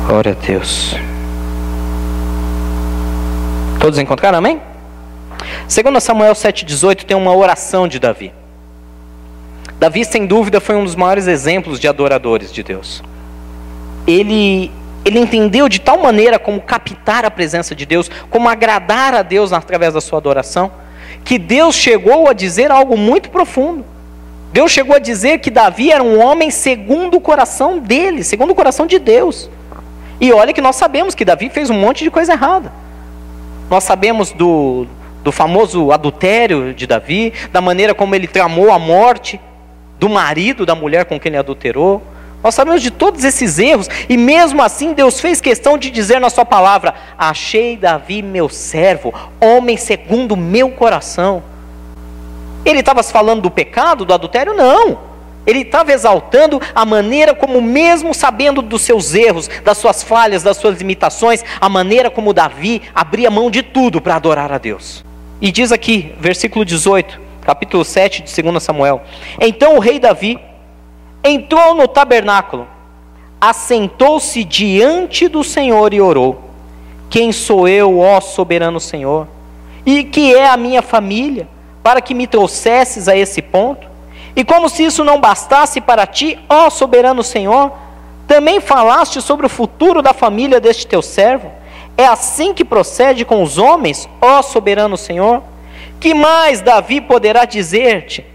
Glória 0.08 0.32
a 0.32 0.45
Deus. 0.45 1.09
Todos 3.80 3.98
encontraram, 3.98 4.39
amém? 4.39 4.62
Segundo 5.68 6.02
Samuel 6.02 6.34
7,18 6.34 7.06
tem 7.06 7.15
uma 7.15 7.34
oração 7.34 7.88
de 7.88 7.98
Davi. 7.98 8.34
Davi, 9.80 10.04
sem 10.04 10.26
dúvida, 10.26 10.60
foi 10.60 10.76
um 10.76 10.84
dos 10.84 10.96
maiores 10.96 11.28
exemplos 11.28 11.80
de 11.80 11.88
adoradores 11.88 12.52
de 12.52 12.62
Deus. 12.62 13.02
Ele, 14.06 14.70
ele 15.06 15.20
entendeu 15.20 15.70
de 15.70 15.80
tal 15.80 15.98
maneira 15.98 16.38
como 16.38 16.60
captar 16.60 17.24
a 17.24 17.32
presença 17.32 17.74
de 17.74 17.86
Deus, 17.86 18.12
como 18.30 18.50
agradar 18.50 19.13
a 19.13 19.22
Deus 19.22 19.54
através 19.54 19.94
da 19.94 20.02
sua 20.02 20.18
adoração, 20.18 20.70
que 21.24 21.38
Deus 21.38 21.76
chegou 21.76 22.28
a 22.28 22.34
dizer 22.34 22.72
algo 22.72 22.98
muito 22.98 23.30
profundo. 23.30 23.86
Deus 24.52 24.72
chegou 24.72 24.98
a 24.98 25.00
dizer 25.00 25.39
que 25.39 25.50
Davi 25.50 25.89
era 25.89 26.04
um 26.04 26.22
homem 26.22 26.52
segundo 26.52 27.15
o 27.15 27.22
coração 27.22 27.80
dele, 27.80 28.26
segundo 28.26 28.52
o 28.52 28.56
coração 28.56 28.86
de 28.86 29.00
Deus. 29.00 29.50
E 30.20 30.34
olha 30.34 30.52
que 30.52 30.60
nós 30.60 30.76
sabemos 30.76 31.15
que 31.15 31.24
Davi 31.24 31.50
fez 31.50 31.70
um 31.70 31.80
monte 31.80 32.04
de 32.04 32.12
coisa 32.12 32.34
errada. 32.34 32.74
Nós 33.69 33.84
sabemos 33.84 34.32
do, 34.32 34.88
do 35.23 35.32
famoso 35.32 35.91
adultério 35.91 36.73
de 36.73 36.88
Davi, 36.88 37.34
da 37.51 37.62
maneira 37.62 37.93
como 37.93 38.15
ele 38.15 38.27
tramou 38.27 38.71
a 38.71 38.79
morte 38.79 39.39
do 39.99 40.10
marido 40.10 40.65
da 40.65 40.73
mulher 40.73 41.05
com 41.05 41.19
quem 41.19 41.29
ele 41.29 41.38
adulterou. 41.38 42.01
Nós 42.41 42.55
sabemos 42.55 42.82
de 42.82 42.89
todos 42.89 43.23
esses 43.25 43.60
erros, 43.60 43.89
e 44.08 44.15
mesmo 44.15 44.62
assim 44.63 44.93
Deus 44.93 45.19
fez 45.19 45.41
questão 45.41 45.77
de 45.77 45.91
dizer 45.91 46.21
na 46.21 46.29
Sua 46.29 46.45
palavra: 46.45 46.93
Achei 47.17 47.75
Davi, 47.75 48.21
meu 48.21 48.47
servo, 48.47 49.13
homem 49.41 49.75
segundo 49.75 50.38
meu 50.38 50.71
coração. 50.71 51.43
Ele 52.63 52.79
estava 52.79 53.03
falando 53.03 53.41
do 53.41 53.51
pecado, 53.51 54.05
do 54.05 54.13
adultério? 54.13 54.53
Não. 54.53 55.09
Ele 55.45 55.62
estava 55.62 55.91
exaltando 55.91 56.62
a 56.75 56.86
maneira 56.86 57.34
como, 57.34 57.62
mesmo 57.62 58.13
sabendo 58.13 58.62
dos 58.62 58.82
seus 58.82 59.13
erros, 59.15 59.49
das 59.63 59.78
suas 59.78 60.04
falhas, 60.04 60.43
das 60.43 60.58
suas 60.58 60.78
limitações, 60.78 61.43
a 61.60 61.69
maneira 61.69 62.10
como 62.10 62.34
Davi 62.34 62.82
abria 62.93 63.32
mão 63.32 63.49
de 63.49 63.63
tudo 63.63 64.02
para 64.02 64.15
adorar 64.15 64.52
a 64.52 64.58
Deus. 64.58 65.04
E 65.41 65.52
diz 65.52 65.71
aqui, 65.71 66.13
versículo 66.19 66.65
18, 66.65 67.19
capítulo 67.41 67.84
7 67.84 68.23
de 68.23 68.41
2 68.41 68.62
Samuel: 68.62 69.02
Então 69.39 69.75
o 69.75 69.80
rei 69.80 69.99
Davi 69.99 70.39
entrou 71.23 71.73
no 71.73 71.88
tabernáculo, 71.88 72.67
assentou-se 73.39 74.43
diante 74.43 75.28
do 75.28 75.43
Senhor 75.43 75.93
e 75.93 76.02
orou: 76.02 76.41
Quem 77.10 77.32
sou 77.32 77.67
eu, 77.67 77.99
ó 77.99 78.19
soberano 78.21 78.80
Senhor? 78.80 79.28
E 79.86 80.04
que 80.04 80.36
é 80.36 80.47
a 80.47 80.58
minha 80.58 80.82
família, 80.82 81.47
para 81.82 82.02
que 82.02 82.13
me 82.13 82.28
trouxesses 82.28 83.08
a 83.08 83.15
esse 83.17 83.41
ponto? 83.41 83.88
E 84.39 84.43
como 84.45 84.69
se 84.69 84.86
isso 84.86 85.04
não 85.04 85.19
bastasse 85.19 85.82
para 85.82 86.08
ti, 86.08 86.39
ó 86.47 86.69
soberano 86.69 87.21
Senhor, 87.21 87.73
também 88.25 88.62
falaste 88.62 89.21
sobre 89.21 89.45
o 89.45 89.49
futuro 89.49 90.02
da 90.02 90.13
família 90.13 90.62
deste 90.62 90.88
teu 90.88 91.02
servo? 91.02 91.52
É 91.97 92.06
assim 92.06 92.54
que 92.54 92.63
procede 92.63 93.25
com 93.25 93.43
os 93.43 93.58
homens, 93.58 94.08
ó 94.21 94.41
soberano 94.41 94.95
Senhor? 94.95 95.43
Que 95.99 96.13
mais 96.13 96.62
Davi 96.62 97.02
poderá 97.02 97.43
dizer-te? 97.43 98.25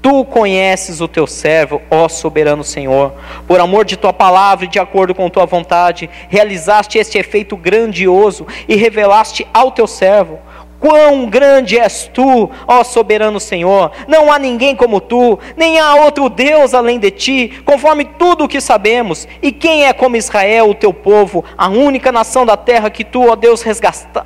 Tu 0.00 0.24
conheces 0.24 1.02
o 1.02 1.06
teu 1.06 1.26
servo, 1.26 1.82
ó 1.90 2.08
soberano 2.08 2.64
Senhor. 2.64 3.12
Por 3.46 3.60
amor 3.60 3.84
de 3.84 3.98
tua 3.98 4.14
palavra 4.14 4.64
e 4.64 4.68
de 4.68 4.78
acordo 4.78 5.14
com 5.14 5.28
tua 5.28 5.44
vontade, 5.44 6.08
realizaste 6.30 6.96
este 6.96 7.18
efeito 7.18 7.54
grandioso 7.54 8.46
e 8.66 8.76
revelaste 8.76 9.46
ao 9.52 9.70
teu 9.70 9.86
servo 9.86 10.38
Quão 10.80 11.26
grande 11.26 11.78
és 11.78 12.10
tu, 12.12 12.50
ó 12.66 12.82
soberano 12.82 13.38
Senhor! 13.38 13.92
Não 14.08 14.32
há 14.32 14.38
ninguém 14.38 14.74
como 14.74 14.98
tu, 14.98 15.38
nem 15.54 15.78
há 15.78 15.94
outro 15.96 16.30
Deus 16.30 16.72
além 16.72 16.98
de 16.98 17.10
ti, 17.10 17.62
conforme 17.66 18.06
tudo 18.06 18.44
o 18.44 18.48
que 18.48 18.62
sabemos. 18.62 19.28
E 19.42 19.52
quem 19.52 19.84
é 19.84 19.92
como 19.92 20.16
Israel, 20.16 20.70
o 20.70 20.74
teu 20.74 20.94
povo, 20.94 21.44
a 21.56 21.68
única 21.68 22.10
nação 22.10 22.46
da 22.46 22.56
terra 22.56 22.88
que 22.88 23.04
tu, 23.04 23.30
ó 23.30 23.36
Deus, 23.36 23.62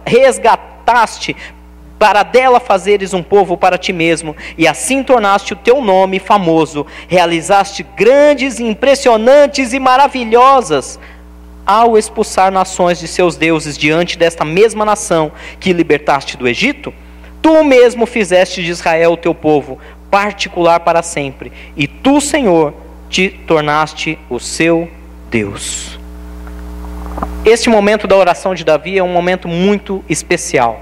resgataste 0.06 1.34
para 1.98 2.22
dela 2.22 2.60
fazeres 2.60 3.14
um 3.14 3.22
povo 3.22 3.56
para 3.56 3.78
ti 3.78 3.92
mesmo, 3.92 4.36
e 4.58 4.68
assim 4.68 5.02
tornaste 5.02 5.54
o 5.54 5.56
teu 5.56 5.80
nome 5.80 6.18
famoso, 6.18 6.86
realizaste 7.08 7.82
grandes, 7.96 8.60
impressionantes 8.60 9.72
e 9.72 9.78
maravilhosas 9.78 11.00
ao 11.66 11.96
expulsar 11.96 12.50
nações 12.50 12.98
de 12.98 13.08
seus 13.08 13.36
deuses 13.36 13.76
diante 13.76 14.18
desta 14.18 14.44
mesma 14.44 14.84
nação 14.84 15.32
que 15.58 15.72
libertaste 15.72 16.36
do 16.36 16.46
Egito, 16.46 16.92
tu 17.40 17.64
mesmo 17.64 18.06
fizeste 18.06 18.62
de 18.62 18.70
Israel 18.70 19.12
o 19.12 19.16
teu 19.16 19.34
povo 19.34 19.78
particular 20.10 20.80
para 20.80 21.02
sempre, 21.02 21.52
e 21.76 21.88
tu, 21.88 22.20
Senhor, 22.20 22.72
te 23.08 23.28
tornaste 23.28 24.18
o 24.30 24.38
seu 24.38 24.88
Deus. 25.30 25.98
Este 27.44 27.68
momento 27.68 28.06
da 28.06 28.16
oração 28.16 28.54
de 28.54 28.64
Davi 28.64 28.96
é 28.96 29.02
um 29.02 29.12
momento 29.12 29.48
muito 29.48 30.04
especial. 30.08 30.80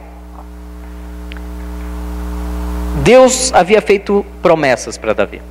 Deus 3.02 3.52
havia 3.52 3.80
feito 3.80 4.24
promessas 4.40 4.96
para 4.96 5.12
Davi. 5.12 5.42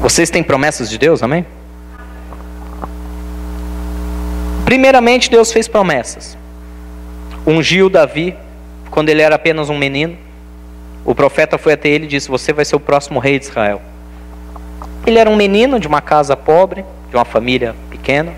Vocês 0.00 0.30
têm 0.30 0.42
promessas 0.42 0.88
de 0.88 0.96
Deus, 0.96 1.22
amém? 1.22 1.44
Primeiramente, 4.70 5.28
Deus 5.28 5.50
fez 5.50 5.66
promessas. 5.66 6.38
Ungiu 7.44 7.90
Davi 7.90 8.36
quando 8.88 9.08
ele 9.08 9.20
era 9.20 9.34
apenas 9.34 9.68
um 9.68 9.76
menino. 9.76 10.16
O 11.04 11.12
profeta 11.12 11.58
foi 11.58 11.72
até 11.72 11.88
ele 11.88 12.04
e 12.04 12.06
disse: 12.06 12.28
Você 12.28 12.52
vai 12.52 12.64
ser 12.64 12.76
o 12.76 12.80
próximo 12.80 13.18
rei 13.18 13.36
de 13.36 13.46
Israel. 13.46 13.82
Ele 15.04 15.18
era 15.18 15.28
um 15.28 15.34
menino 15.34 15.80
de 15.80 15.88
uma 15.88 16.00
casa 16.00 16.36
pobre, 16.36 16.84
de 17.08 17.16
uma 17.16 17.24
família 17.24 17.74
pequena. 17.90 18.32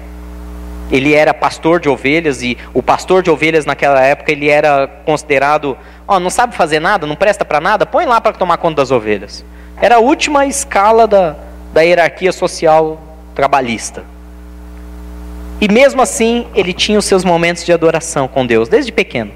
ele 0.90 1.12
era 1.12 1.34
pastor 1.34 1.78
de 1.78 1.90
ovelhas 1.90 2.42
e 2.42 2.56
o 2.72 2.82
pastor 2.82 3.22
de 3.22 3.30
ovelhas 3.30 3.66
naquela 3.66 4.00
época 4.00 4.32
ele 4.32 4.48
era 4.48 4.86
considerado, 5.04 5.76
ó, 6.08 6.16
oh, 6.16 6.18
não 6.18 6.30
sabe 6.30 6.56
fazer 6.56 6.80
nada, 6.80 7.06
não 7.06 7.14
presta 7.14 7.44
para 7.44 7.60
nada, 7.60 7.84
põe 7.84 8.06
lá 8.06 8.22
para 8.22 8.32
tomar 8.32 8.56
conta 8.56 8.76
das 8.76 8.90
ovelhas. 8.90 9.44
Era 9.82 9.96
a 9.96 9.98
última 9.98 10.46
escala 10.46 11.06
da, 11.06 11.36
da 11.74 11.82
hierarquia 11.82 12.32
social 12.32 12.98
trabalhista. 13.34 14.11
E 15.62 15.72
mesmo 15.72 16.02
assim, 16.02 16.44
ele 16.56 16.72
tinha 16.72 16.98
os 16.98 17.04
seus 17.04 17.24
momentos 17.24 17.64
de 17.64 17.72
adoração 17.72 18.26
com 18.26 18.44
Deus, 18.44 18.68
desde 18.68 18.90
pequeno. 18.90 19.30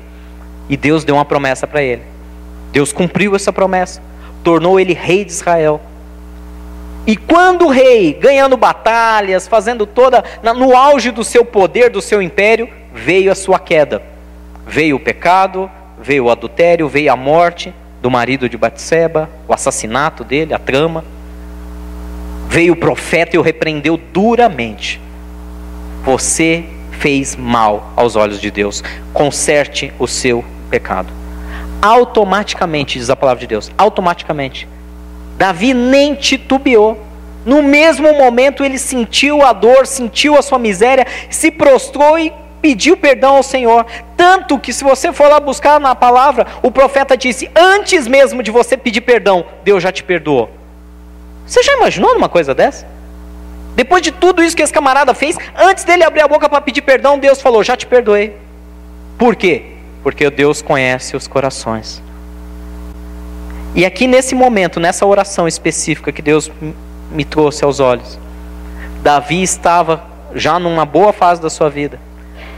E 0.68 0.76
Deus 0.76 1.04
deu 1.04 1.14
uma 1.14 1.24
promessa 1.24 1.68
para 1.68 1.80
ele. 1.80 2.02
Deus 2.72 2.92
cumpriu 2.92 3.36
essa 3.36 3.52
promessa, 3.52 4.02
tornou 4.42 4.80
ele 4.80 4.92
rei 4.92 5.24
de 5.24 5.30
Israel. 5.30 5.80
E 7.06 7.16
quando 7.16 7.66
o 7.66 7.70
rei, 7.70 8.12
ganhando 8.12 8.56
batalhas, 8.56 9.46
fazendo 9.46 9.86
toda, 9.86 10.24
no 10.42 10.76
auge 10.76 11.12
do 11.12 11.22
seu 11.22 11.44
poder, 11.44 11.90
do 11.90 12.02
seu 12.02 12.20
império, 12.20 12.68
veio 12.92 13.30
a 13.30 13.34
sua 13.36 13.60
queda. 13.60 14.02
Veio 14.66 14.96
o 14.96 15.00
pecado, 15.00 15.70
veio 15.96 16.24
o 16.24 16.30
adultério, 16.30 16.88
veio 16.88 17.12
a 17.12 17.16
morte 17.16 17.72
do 18.02 18.10
marido 18.10 18.48
de 18.48 18.56
Batseba, 18.56 19.30
o 19.46 19.54
assassinato 19.54 20.24
dele, 20.24 20.52
a 20.52 20.58
trama. 20.58 21.04
Veio 22.48 22.72
o 22.72 22.76
profeta 22.76 23.36
e 23.36 23.38
o 23.38 23.42
repreendeu 23.42 23.96
duramente. 23.96 25.05
Você 26.06 26.64
fez 26.92 27.34
mal 27.34 27.92
aos 27.96 28.14
olhos 28.14 28.40
de 28.40 28.48
Deus. 28.48 28.80
Conserte 29.12 29.92
o 29.98 30.06
seu 30.06 30.44
pecado. 30.70 31.12
Automaticamente, 31.82 32.96
diz 32.96 33.10
a 33.10 33.16
palavra 33.16 33.40
de 33.40 33.48
Deus, 33.48 33.72
automaticamente 33.76 34.68
Davi 35.36 35.74
nem 35.74 36.14
titubeou. 36.14 36.96
No 37.44 37.60
mesmo 37.60 38.12
momento 38.14 38.64
ele 38.64 38.78
sentiu 38.78 39.44
a 39.44 39.52
dor, 39.52 39.84
sentiu 39.84 40.38
a 40.38 40.42
sua 40.42 40.60
miséria, 40.60 41.04
se 41.28 41.50
prostrou 41.50 42.16
e 42.16 42.32
pediu 42.62 42.96
perdão 42.96 43.36
ao 43.36 43.42
Senhor. 43.42 43.84
Tanto 44.16 44.60
que, 44.60 44.72
se 44.72 44.84
você 44.84 45.12
for 45.12 45.28
lá 45.28 45.40
buscar 45.40 45.80
na 45.80 45.96
palavra, 45.96 46.46
o 46.62 46.70
profeta 46.70 47.16
disse: 47.16 47.50
Antes 47.54 48.06
mesmo 48.06 48.44
de 48.44 48.52
você 48.52 48.76
pedir 48.76 49.00
perdão, 49.00 49.44
Deus 49.64 49.82
já 49.82 49.90
te 49.90 50.04
perdoou. 50.04 50.50
Você 51.44 51.64
já 51.64 51.74
imaginou 51.74 52.14
uma 52.14 52.28
coisa 52.28 52.54
dessa? 52.54 52.86
Depois 53.76 54.02
de 54.02 54.10
tudo 54.10 54.42
isso 54.42 54.56
que 54.56 54.62
esse 54.62 54.72
camarada 54.72 55.12
fez, 55.12 55.36
antes 55.54 55.84
dele 55.84 56.02
abrir 56.02 56.22
a 56.22 56.28
boca 56.28 56.48
para 56.48 56.62
pedir 56.62 56.80
perdão, 56.80 57.18
Deus 57.18 57.42
falou: 57.42 57.62
Já 57.62 57.76
te 57.76 57.86
perdoei. 57.86 58.34
Por 59.18 59.36
quê? 59.36 59.62
Porque 60.02 60.28
Deus 60.30 60.62
conhece 60.62 61.14
os 61.14 61.28
corações. 61.28 62.02
E 63.74 63.84
aqui 63.84 64.06
nesse 64.06 64.34
momento, 64.34 64.80
nessa 64.80 65.04
oração 65.04 65.46
específica 65.46 66.10
que 66.10 66.22
Deus 66.22 66.50
me 67.12 67.24
trouxe 67.24 67.62
aos 67.62 67.78
olhos, 67.78 68.18
Davi 69.02 69.42
estava 69.42 70.02
já 70.34 70.58
numa 70.58 70.86
boa 70.86 71.12
fase 71.12 71.42
da 71.42 71.50
sua 71.50 71.68
vida, 71.68 72.00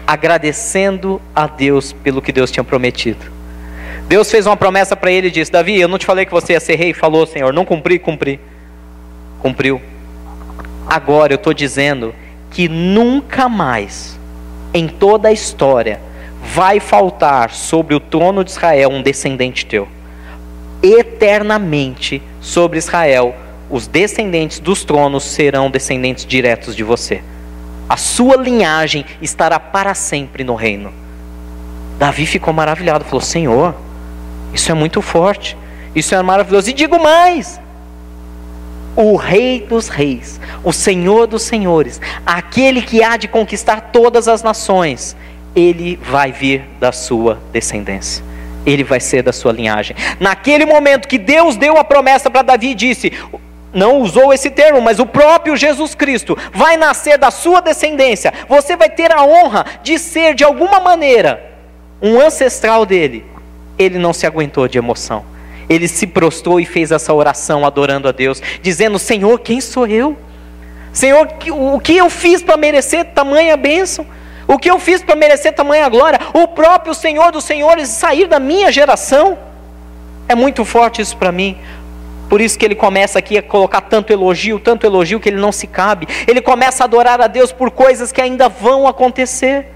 agradecendo 0.07 1.21
a 1.35 1.49
Deus 1.49 1.93
pelo 1.93 2.23
que 2.23 2.31
Deus 2.31 2.53
tinha 2.53 2.63
prometido. 2.63 3.39
Deus 4.07 4.31
fez 4.31 4.47
uma 4.47 4.57
promessa 4.57 4.95
para 4.95 5.11
ele 5.11 5.27
e 5.27 5.31
disse: 5.33 5.51
Davi, 5.51 5.81
eu 5.81 5.89
não 5.89 5.99
te 5.99 6.07
falei 6.07 6.25
que 6.25 6.33
você 6.33 6.53
ia 6.53 6.61
ser 6.61 6.77
rei? 6.77 6.95
Falou, 6.95 7.27
Senhor, 7.27 7.53
não 7.53 7.65
cumpri, 7.65 7.99
cumpri. 7.99 8.41
Cumpriu. 9.41 9.83
Agora 10.89 11.33
eu 11.33 11.37
estou 11.37 11.53
dizendo 11.53 12.15
que 12.51 12.69
nunca 12.69 13.49
mais, 13.49 14.19
em 14.73 14.89
toda 14.89 15.29
a 15.29 15.33
história, 15.33 16.01
vai 16.43 16.81
faltar 16.81 17.51
sobre 17.51 17.95
o 17.95 18.01
trono 18.01 18.43
de 18.43 18.51
Israel 18.51 18.91
um 18.91 19.03
descendente 19.03 19.67
teu 19.67 19.87
eternamente 20.83 22.23
sobre 22.41 22.79
Israel. 22.79 23.35
Os 23.71 23.87
descendentes 23.87 24.61
dos 24.61 24.85
tronos 24.85 25.25
serão 25.25 25.71
descendentes 25.71 26.25
diretos 26.25 26.75
de 26.75 26.83
você. 26.83 27.23
A 27.89 27.97
sua 27.97 28.37
linhagem 28.37 29.05
estará 29.21 29.59
para 29.59 29.95
sempre 29.95 30.45
no 30.45 30.55
reino. 30.55 30.93
Davi 31.99 32.27
ficou 32.27 32.53
maravilhado, 32.55 33.05
falou: 33.05 33.21
Senhor, 33.21 33.75
isso 34.53 34.71
é 34.71 34.75
muito 34.75 35.03
forte, 35.03 35.57
isso 35.95 36.15
é 36.15 36.23
maravilhoso. 36.23 36.71
E 36.71 36.73
digo 36.73 37.03
mais: 37.03 37.61
o 39.01 39.15
Rei 39.15 39.61
dos 39.61 39.87
Reis, 39.87 40.41
o 40.65 40.73
Senhor 40.73 41.29
dos 41.29 41.43
Senhores, 41.43 42.01
aquele 42.27 42.83
que 42.83 43.01
há 43.01 43.17
de 43.17 43.29
conquistar 43.29 43.93
todas 43.93 44.27
as 44.27 44.43
nações, 44.43 45.17
ele 45.55 45.95
vai 46.03 46.33
vir 46.33 46.65
da 46.81 46.91
sua 46.91 47.41
descendência 47.53 48.27
ele 48.67 48.85
vai 48.85 49.01
ser 49.01 49.23
da 49.23 49.33
sua 49.33 49.51
linhagem. 49.51 49.97
Naquele 50.21 50.67
momento 50.67 51.09
que 51.09 51.17
Deus 51.17 51.57
deu 51.57 51.79
a 51.79 51.85
promessa 51.85 52.29
para 52.29 52.43
Davi, 52.43 52.75
disse: 52.75 53.11
não 53.73 54.03
usou 54.03 54.31
esse 54.31 54.51
termo, 54.51 54.83
mas 54.83 54.99
o 54.99 55.07
próprio 55.07 55.57
Jesus 55.57 55.95
Cristo 55.95 56.37
vai 56.53 56.77
nascer 56.77 57.17
da 57.17 57.31
sua 57.31 57.63
descendência. 57.63 58.31
Você 58.47 58.77
vai 58.77 58.91
ter 58.91 59.11
a 59.11 59.25
honra 59.25 59.65
de 59.83 59.99
ser, 59.99 60.35
de 60.35 60.45
alguma 60.45 60.81
maneira, 60.81 61.43
um 62.03 62.21
ancestral 62.21 62.85
dele. 62.85 63.25
Ele 63.79 63.99
não 63.99 64.13
se 64.13 64.27
aguentou 64.27 64.69
de 64.69 64.77
emoção. 64.77 65.25
Ele 65.69 65.87
se 65.87 66.07
prostrou 66.07 66.59
e 66.59 66.65
fez 66.65 66.91
essa 66.91 67.13
oração 67.13 67.65
adorando 67.67 68.09
a 68.09 68.13
Deus, 68.13 68.43
dizendo: 68.63 68.99
Senhor, 68.99 69.39
quem 69.41 69.61
sou 69.61 69.87
eu? 69.87 70.17
Senhor, 70.93 71.29
o 71.53 71.79
que 71.79 71.97
eu 71.97 72.09
fiz 72.09 72.43
para 72.43 72.57
merecer 72.57 73.05
tamanha 73.07 73.57
bênção? 73.57 74.07
O 74.47 74.59
que 74.59 74.71
eu 74.71 74.79
fiz 74.79 75.03
para 75.03 75.15
merecer 75.15 75.53
tamanha 75.53 75.89
glória? 75.89 76.19
O 76.33 76.49
próprio 76.49 76.95
Senhor 76.95 77.31
dos 77.31 77.45
Senhores 77.45 77.89
sair 77.89 78.27
da 78.27 78.41
minha 78.41 78.73
geração? 78.73 79.39
É 80.27 80.35
muito 80.35 80.65
forte 80.65 81.03
isso 81.03 81.17
para 81.17 81.31
mim. 81.31 81.59
Por 82.29 82.41
isso 82.41 82.59
que 82.59 82.65
ele 82.65 82.75
começa 82.75 83.19
aqui 83.19 83.39
a 83.39 83.43
colocar 83.43 83.83
tanto 83.83 84.13
elogio, 84.13 84.59
tanto 84.59 84.87
elogio 84.87 85.21
que 85.21 85.29
ele 85.29 85.41
não 85.41 85.53
se 85.53 85.67
cabe. 85.67 86.09
Ele 86.27 86.41
começa 86.41 86.83
a 86.83 86.87
adorar 86.87 87.21
a 87.21 87.27
Deus 87.27 87.53
por 87.53 87.71
coisas 87.71 88.11
que 88.11 88.21
ainda 88.21 88.49
vão 88.49 88.87
acontecer. 88.87 89.67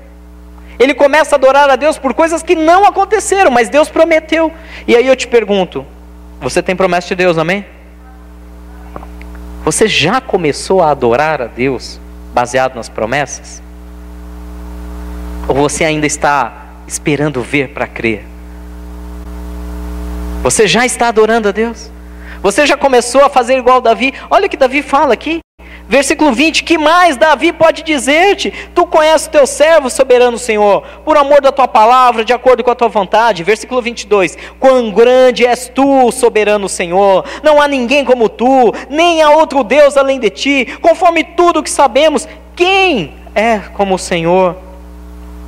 Ele 0.79 0.95
começa 0.95 1.35
a 1.35 1.39
adorar 1.39 1.69
a 1.71 1.77
Deus 1.77 1.99
por 1.99 2.15
coisas 2.15 2.43
que 2.43 2.55
não 2.55 2.85
aconteceram, 2.85 3.51
mas 3.51 3.69
Deus 3.69 3.89
prometeu. 3.89 4.53
E 4.87 4.97
aí 4.97 5.07
eu 5.07 5.17
te 5.17 5.27
pergunto: 5.27 5.87
você 6.41 6.63
tem 6.63 6.75
promessa 6.75 7.09
de 7.09 7.15
Deus, 7.15 7.39
amém? 7.39 7.65
Você 9.65 9.87
já 9.87 10.21
começou 10.21 10.83
a 10.83 10.91
adorar 10.91 11.41
a 11.41 11.47
Deus 11.47 12.01
baseado 12.35 12.75
nas 12.75 12.89
promessas? 12.89 13.63
Ou 15.47 15.55
você 15.55 15.85
ainda 15.85 16.07
está 16.07 16.67
esperando 16.87 17.43
ver 17.43 17.69
para 17.69 17.87
crer? 17.87 18.25
Você 20.43 20.67
já 20.67 20.85
está 20.85 21.09
adorando 21.09 21.49
a 21.49 21.53
Deus? 21.53 21.91
Você 22.43 22.67
já 22.67 22.77
começou 22.77 23.25
a 23.25 23.29
fazer 23.29 23.57
igual 23.57 23.81
Davi? 23.81 24.13
Olha 24.29 24.47
o 24.47 24.51
que 24.51 24.57
Davi 24.57 24.83
fala 24.83 25.15
aqui. 25.15 25.39
Versículo 25.93 26.33
20: 26.33 26.65
Que 26.65 26.79
mais 26.79 27.19
Davi 27.19 27.53
pode 27.53 27.83
dizer-te? 27.83 28.51
Tu 28.75 28.87
conheces 28.87 29.27
o 29.27 29.31
teu 29.31 29.47
servo, 29.47 29.91
soberano 29.91 30.39
Senhor, 30.39 30.83
por 31.05 31.19
amor 31.19 31.43
da 31.43 31.53
tua 31.53 31.69
palavra, 31.69 32.25
de 32.25 32.33
acordo 32.33 32.65
com 32.65 32.71
a 32.71 32.75
tua 32.75 32.89
vontade. 32.89 33.45
Versículo 33.45 33.83
22: 33.83 34.39
Quão 34.59 34.91
grande 34.91 35.45
és 35.45 35.69
tu, 35.69 36.11
soberano 36.11 36.67
Senhor! 36.67 37.27
Não 37.43 37.61
há 37.61 37.69
ninguém 37.69 38.07
como 38.07 38.31
tu, 38.31 38.73
nem 38.89 39.21
há 39.21 39.33
outro 39.33 39.63
Deus 39.63 39.99
além 39.99 40.19
de 40.19 40.31
ti. 40.31 40.79
Conforme 40.81 41.25
tudo 41.25 41.63
que 41.63 41.69
sabemos, 41.69 42.27
quem 42.57 43.13
é 43.35 43.59
como 43.59 43.97
o 43.97 43.99
Senhor? 43.99 44.57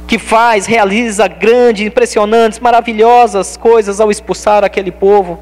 que 0.07 0.18
faz, 0.18 0.66
realiza 0.66 1.26
grandes, 1.26 1.87
impressionantes, 1.87 2.61
maravilhosas 2.61 3.57
coisas 3.57 4.00
ao 4.00 4.11
expulsar 4.11 4.62
aquele 4.62 4.90
povo. 4.90 5.38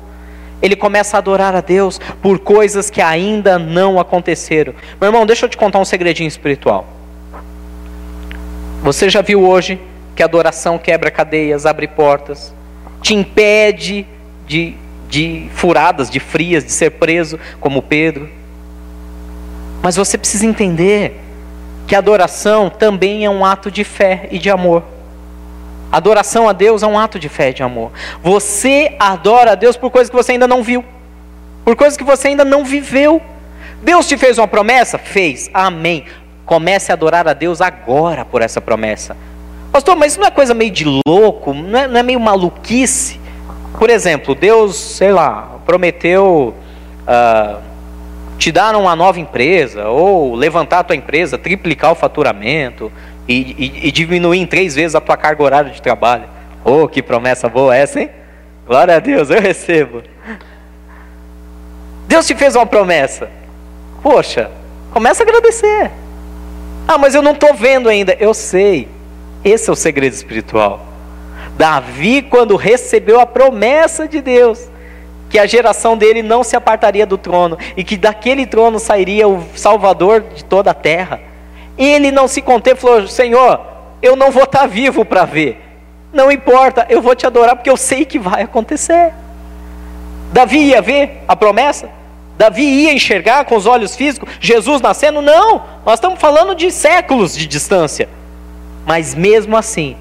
Ele 0.62 0.76
começa 0.76 1.16
a 1.16 1.18
adorar 1.18 1.54
a 1.54 1.60
Deus 1.60 2.00
por 2.22 2.38
coisas 2.38 2.88
que 2.88 3.02
ainda 3.02 3.58
não 3.58 3.98
aconteceram. 3.98 4.72
Meu 5.00 5.08
irmão, 5.08 5.26
deixa 5.26 5.44
eu 5.44 5.50
te 5.50 5.56
contar 5.56 5.80
um 5.80 5.84
segredinho 5.84 6.28
espiritual. 6.28 6.86
Você 8.82 9.10
já 9.10 9.20
viu 9.20 9.42
hoje 9.42 9.80
que 10.14 10.22
a 10.22 10.26
adoração 10.26 10.78
quebra 10.78 11.10
cadeias, 11.10 11.66
abre 11.66 11.88
portas, 11.88 12.54
te 13.00 13.14
impede 13.14 14.06
de, 14.46 14.74
de 15.08 15.48
furadas, 15.54 16.08
de 16.08 16.20
frias, 16.20 16.64
de 16.64 16.70
ser 16.70 16.90
preso, 16.90 17.38
como 17.60 17.82
Pedro. 17.82 18.28
Mas 19.82 19.96
você 19.96 20.16
precisa 20.16 20.46
entender 20.46 21.20
que 21.86 21.96
adoração 21.96 22.70
também 22.70 23.24
é 23.24 23.30
um 23.30 23.44
ato 23.44 23.70
de 23.70 23.82
fé 23.82 24.28
e 24.30 24.38
de 24.38 24.48
amor. 24.48 24.84
Adoração 25.92 26.48
a 26.48 26.54
Deus 26.54 26.82
é 26.82 26.86
um 26.86 26.98
ato 26.98 27.18
de 27.18 27.28
fé 27.28 27.50
e 27.50 27.52
de 27.52 27.62
amor. 27.62 27.92
Você 28.22 28.96
adora 28.98 29.52
a 29.52 29.54
Deus 29.54 29.76
por 29.76 29.90
coisas 29.90 30.08
que 30.08 30.16
você 30.16 30.32
ainda 30.32 30.48
não 30.48 30.62
viu, 30.62 30.82
por 31.66 31.76
coisas 31.76 31.98
que 31.98 32.02
você 32.02 32.28
ainda 32.28 32.46
não 32.46 32.64
viveu. 32.64 33.20
Deus 33.82 34.08
te 34.08 34.16
fez 34.16 34.38
uma 34.38 34.48
promessa? 34.48 34.96
Fez. 34.96 35.50
Amém. 35.52 36.06
Comece 36.46 36.90
a 36.90 36.94
adorar 36.94 37.28
a 37.28 37.34
Deus 37.34 37.60
agora 37.60 38.24
por 38.24 38.40
essa 38.40 38.58
promessa. 38.58 39.14
Pastor, 39.70 39.94
mas 39.94 40.12
isso 40.12 40.20
não 40.20 40.26
é 40.26 40.30
coisa 40.30 40.54
meio 40.54 40.70
de 40.70 40.86
louco? 41.06 41.52
Não 41.52 41.78
é, 41.78 41.86
não 41.86 42.00
é 42.00 42.02
meio 42.02 42.18
maluquice? 42.18 43.20
Por 43.78 43.90
exemplo, 43.90 44.34
Deus, 44.34 44.74
sei 44.76 45.12
lá, 45.12 45.58
prometeu. 45.66 46.54
Uh, 47.02 47.72
te 48.38 48.50
dar 48.50 48.74
uma 48.74 48.96
nova 48.96 49.20
empresa, 49.20 49.88
ou 49.88 50.34
levantar 50.34 50.80
a 50.80 50.82
tua 50.82 50.96
empresa, 50.96 51.38
triplicar 51.38 51.92
o 51.92 51.94
faturamento 51.94 52.90
e, 53.28 53.34
e, 53.34 53.88
e 53.88 53.92
diminuir 53.92 54.38
em 54.38 54.46
três 54.46 54.74
vezes 54.74 54.94
a 54.94 55.00
tua 55.00 55.16
carga 55.16 55.42
horária 55.42 55.70
de 55.70 55.80
trabalho. 55.80 56.24
Oh, 56.64 56.86
que 56.88 57.02
promessa 57.02 57.48
boa 57.48 57.74
essa, 57.74 58.00
hein? 58.00 58.10
Glória 58.66 58.96
a 58.96 58.98
Deus, 58.98 59.30
eu 59.30 59.40
recebo. 59.40 60.02
Deus 62.06 62.26
te 62.26 62.34
fez 62.34 62.54
uma 62.54 62.66
promessa. 62.66 63.30
Poxa, 64.02 64.50
começa 64.92 65.22
a 65.22 65.26
agradecer. 65.26 65.90
Ah, 66.86 66.98
mas 66.98 67.14
eu 67.14 67.22
não 67.22 67.32
estou 67.32 67.54
vendo 67.54 67.88
ainda. 67.88 68.16
Eu 68.18 68.34
sei. 68.34 68.88
Esse 69.44 69.70
é 69.70 69.72
o 69.72 69.76
segredo 69.76 70.12
espiritual. 70.12 70.84
Davi, 71.56 72.22
quando 72.22 72.56
recebeu 72.56 73.20
a 73.20 73.26
promessa 73.26 74.06
de 74.06 74.20
Deus, 74.20 74.68
que 75.28 75.38
a 75.38 75.46
geração 75.46 75.96
dele 75.96 76.22
não 76.22 76.44
se 76.44 76.54
apartaria 76.54 77.06
do 77.06 77.16
trono 77.16 77.58
e 77.76 77.82
que 77.82 77.96
daquele 77.96 78.46
trono 78.46 78.78
sairia 78.78 79.26
o 79.26 79.44
Salvador 79.54 80.22
de 80.34 80.44
toda 80.44 80.70
a 80.70 80.74
terra, 80.74 81.20
ele 81.76 82.10
não 82.10 82.28
se 82.28 82.42
conteve, 82.42 82.80
falou: 82.80 83.06
Senhor, 83.06 83.60
eu 84.00 84.16
não 84.16 84.30
vou 84.30 84.44
estar 84.44 84.66
vivo 84.66 85.04
para 85.04 85.24
ver, 85.24 85.60
não 86.12 86.30
importa, 86.30 86.86
eu 86.88 87.00
vou 87.00 87.14
te 87.14 87.26
adorar 87.26 87.56
porque 87.56 87.70
eu 87.70 87.76
sei 87.76 88.04
que 88.04 88.18
vai 88.18 88.42
acontecer. 88.42 89.12
Davi 90.32 90.58
ia 90.58 90.82
ver 90.82 91.22
a 91.26 91.34
promessa? 91.34 91.88
Davi 92.36 92.62
ia 92.62 92.92
enxergar 92.92 93.44
com 93.44 93.56
os 93.56 93.66
olhos 93.66 93.94
físicos 93.94 94.28
Jesus 94.40 94.80
nascendo? 94.80 95.22
Não, 95.22 95.62
nós 95.84 95.94
estamos 95.94 96.20
falando 96.20 96.54
de 96.54 96.70
séculos 96.70 97.36
de 97.36 97.46
distância. 97.46 98.08
Mas 98.84 99.14
mesmo 99.14 99.56
assim, 99.56 99.96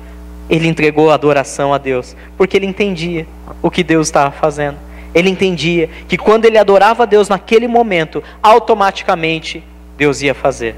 ele 0.50 0.68
entregou 0.68 1.12
a 1.12 1.14
adoração 1.14 1.74
a 1.74 1.78
Deus, 1.78 2.16
porque 2.38 2.58
ele 2.58 2.66
entendia 2.66 3.28
o 3.62 3.70
que 3.70 3.84
Deus 3.84 4.08
estava 4.08 4.32
fazendo. 4.32 4.78
Ele 5.14 5.30
entendia 5.30 5.90
que 6.08 6.18
quando 6.18 6.46
ele 6.46 6.58
adorava 6.58 7.04
a 7.04 7.06
Deus 7.06 7.30
naquele 7.30 7.68
momento, 7.68 8.24
automaticamente 8.42 9.64
Deus 9.98 10.22
ia 10.22 10.34
fazer. 10.34 10.76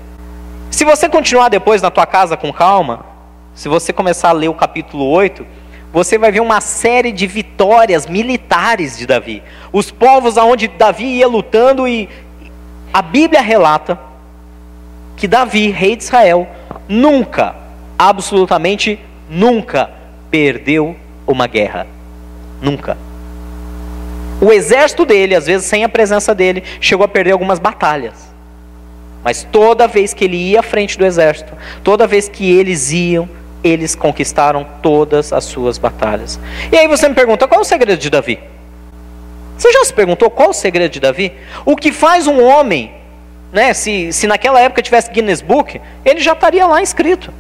Se 0.74 0.84
você 0.84 1.08
continuar 1.08 1.50
depois 1.50 1.84
na 1.84 1.92
tua 1.92 2.08
casa 2.08 2.36
com 2.36 2.52
calma, 2.52 3.06
se 3.54 3.70
você 3.70 3.94
começar 3.94 4.30
a 4.30 4.32
ler 4.32 4.48
o 4.48 4.56
capítulo 4.56 5.08
8, 5.08 5.46
você 5.92 6.18
vai 6.18 6.32
ver 6.32 6.40
uma 6.40 6.60
série 6.62 7.12
de 7.12 7.28
vitórias 7.28 8.08
militares 8.08 8.98
de 8.98 9.06
Davi. 9.06 9.44
Os 9.72 9.92
povos 9.92 10.36
aonde 10.36 10.68
Davi 10.68 11.06
ia 11.06 11.28
lutando 11.28 11.88
e 11.88 12.10
a 12.92 13.04
Bíblia 13.04 13.40
relata 13.40 14.00
que 15.16 15.28
Davi, 15.28 15.70
rei 15.70 15.96
de 15.96 16.06
Israel, 16.06 16.48
nunca, 16.90 17.56
absolutamente 17.96 19.00
nunca 19.30 19.92
perdeu 20.32 20.96
uma 21.28 21.46
guerra. 21.46 21.86
Nunca. 22.60 22.98
O 24.42 24.52
exército 24.52 25.06
dele, 25.06 25.36
às 25.36 25.46
vezes 25.46 25.68
sem 25.68 25.84
a 25.84 25.90
presença 25.90 26.34
dele, 26.34 26.64
chegou 26.82 27.06
a 27.06 27.08
perder 27.08 27.34
algumas 27.34 27.60
batalhas. 27.60 28.33
Mas 29.24 29.48
toda 29.50 29.88
vez 29.88 30.14
que 30.14 30.26
ele 30.26 30.38
ia 30.38 30.60
à 30.60 30.64
frente 30.64 30.98
do 30.98 31.06
exército, 31.06 31.54
toda 31.84 32.06
vez 32.06 32.28
que 32.28 32.52
eles 32.52 32.92
iam, 32.92 33.30
eles 33.64 33.96
conquistaram 33.96 34.66
todas 34.82 35.32
as 35.32 35.46
suas 35.46 35.78
batalhas. 35.78 36.40
E 36.72 36.78
aí 36.78 36.88
você 36.88 37.08
me 37.08 37.16
pergunta, 37.16 37.48
qual 37.48 37.60
é 37.60 37.62
o 37.62 37.66
segredo 37.66 38.00
de 38.00 38.10
Davi? 38.10 38.40
Você 39.58 39.72
já 39.72 39.86
se 39.86 39.94
perguntou 39.94 40.30
qual 40.30 40.48
é 40.48 40.52
o 40.52 40.54
segredo 40.54 40.92
de 40.92 41.00
Davi? 41.00 41.32
O 41.66 41.76
que 41.76 41.92
faz 41.92 42.28
um 42.28 42.44
homem, 42.44 42.92
né, 43.52 43.74
se, 43.74 44.12
se 44.12 44.28
naquela 44.28 44.60
época 44.60 44.82
tivesse 44.82 45.10
Guinness 45.10 45.42
Book, 45.42 45.80
ele 46.04 46.20
já 46.20 46.34
estaria 46.34 46.68
lá 46.68 46.82
inscrito. 46.82 47.34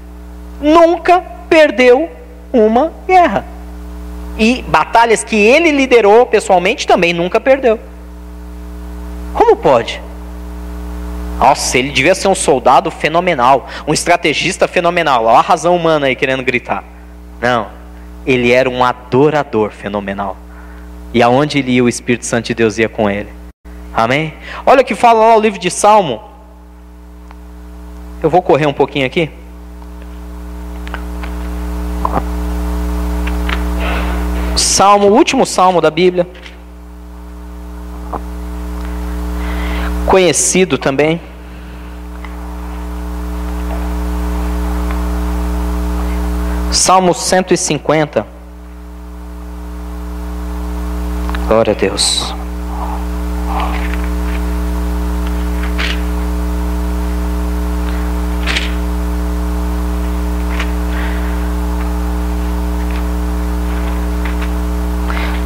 Nunca 0.62 1.22
perdeu 1.50 2.10
uma 2.54 2.94
guerra. 3.06 3.46
E 4.38 4.64
batalhas 4.68 5.24
que 5.24 5.36
ele 5.36 5.72
liderou 5.72 6.26
pessoalmente 6.26 6.88
também 6.88 7.12
nunca 7.12 7.40
perdeu. 7.42 7.78
Como 9.34 9.56
pode? 9.58 10.02
Nossa, 11.44 11.78
ele 11.78 11.90
devia 11.90 12.16
ser 12.16 12.30
um 12.30 12.36
soldado 12.36 12.90
fenomenal, 12.90 13.68
um 13.86 13.94
estrategista 13.94 14.66
fenomenal. 14.66 15.26
Olha 15.26 15.40
a 15.40 15.42
razão 15.42 15.76
humana 15.76 16.06
aí 16.06 16.16
querendo 16.16 16.42
gritar. 16.42 16.86
Não, 17.42 17.68
ele 18.26 18.50
era 18.50 18.70
um 18.70 18.82
adorador 18.82 19.70
fenomenal. 19.70 20.38
E 21.14 21.22
aonde 21.22 21.60
ele 21.60 21.74
ia, 21.74 21.84
o 21.84 21.90
Espírito 21.90 22.26
Santo 22.26 22.46
de 22.46 22.54
Deus 22.54 22.78
ia 22.78 22.88
com 22.88 23.10
ele. 23.10 23.28
Amém? 23.94 24.34
Olha 24.66 24.84
o 24.84 24.86
que 24.86 24.96
fala 24.96 25.20
lá 25.20 25.36
o 25.36 25.42
livro 25.42 25.60
de 25.60 25.70
Salmo. 25.70 26.24
Eu 28.22 28.30
vou 28.30 28.42
correr 28.42 28.66
um 28.66 28.72
pouquinho 28.72 29.06
aqui. 29.06 29.30
Salmo, 34.56 35.10
o 35.10 35.14
último 35.14 35.46
salmo 35.46 35.82
da 35.82 35.92
Bíblia. 35.92 36.26
Conhecido 40.08 40.78
também. 40.78 41.33
Salmo 46.74 47.14
150. 47.14 48.26
Glória 51.48 51.72
a 51.72 51.76
Deus. 51.76 52.36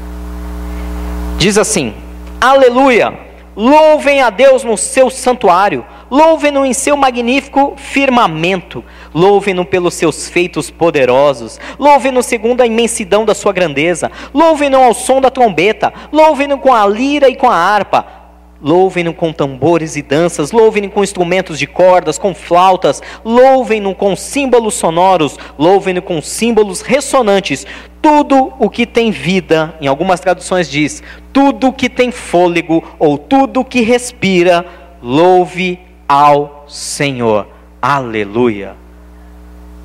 Diz 1.37 1.59
assim: 1.59 1.93
Aleluia! 2.41 3.13
Louvem 3.55 4.23
a 4.23 4.31
Deus 4.31 4.65
no 4.65 4.79
seu 4.79 5.11
santuário, 5.11 5.85
louvem-no 6.13 6.67
em 6.67 6.75
seu 6.75 6.95
magnífico 6.95 7.73
firmamento, 7.75 8.85
louvem-no 9.15 9.65
pelos 9.65 9.95
seus 9.95 10.29
feitos 10.29 10.71
poderosos, 10.71 11.59
louvem-no 11.79 12.23
segundo 12.23 12.61
a 12.61 12.67
imensidão 12.67 13.25
da 13.25 13.35
sua 13.35 13.51
grandeza, 13.51 14.13
louvem-no 14.35 14.77
ao 14.77 14.93
som 14.93 15.23
da 15.23 15.31
trombeta, 15.31 15.91
louvem-no 16.13 16.59
com 16.59 16.75
a 16.75 16.87
lira 16.87 17.31
e 17.31 17.35
com 17.35 17.49
a 17.49 17.57
harpa. 17.57 18.21
Louvem-no 18.65 19.13
com 19.13 19.33
tambores 19.33 19.97
e 19.97 20.03
danças, 20.03 20.53
louvem-no 20.53 20.89
com 20.89 21.03
instrumentos 21.03 21.59
de 21.59 21.67
cordas, 21.67 22.17
com 22.17 22.33
flautas, 22.33 23.03
louvem-no 23.25 23.93
com 23.93 24.15
símbolos 24.15 24.75
sonoros, 24.75 25.37
louvem-no 25.59 26.01
com 26.01 26.23
símbolos 26.23 26.81
ressonantes. 26.81 27.67
Tudo 28.01 28.53
o 28.61 28.71
que 28.71 28.87
tem 28.87 29.11
vida, 29.11 29.75
em 29.81 29.89
algumas 29.89 30.21
traduções 30.21 30.71
diz, 30.71 31.03
tudo 31.33 31.69
o 31.69 31.73
que 31.73 31.91
tem 31.91 32.13
fôlego 32.13 32.85
ou 33.01 33.19
tudo 33.19 33.61
o 33.61 33.65
que 33.65 33.81
respira, 33.81 34.65
louve 35.03 35.81
ao 36.13 36.67
Senhor. 36.69 37.49
Aleluia. 37.81 38.77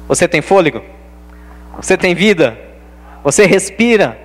Você 0.09 0.27
tem 0.27 0.41
fôlego? 0.41 0.81
Você 1.77 1.95
tem 1.95 2.13
vida? 2.13 2.59
Você 3.23 3.45
respira? 3.45 4.19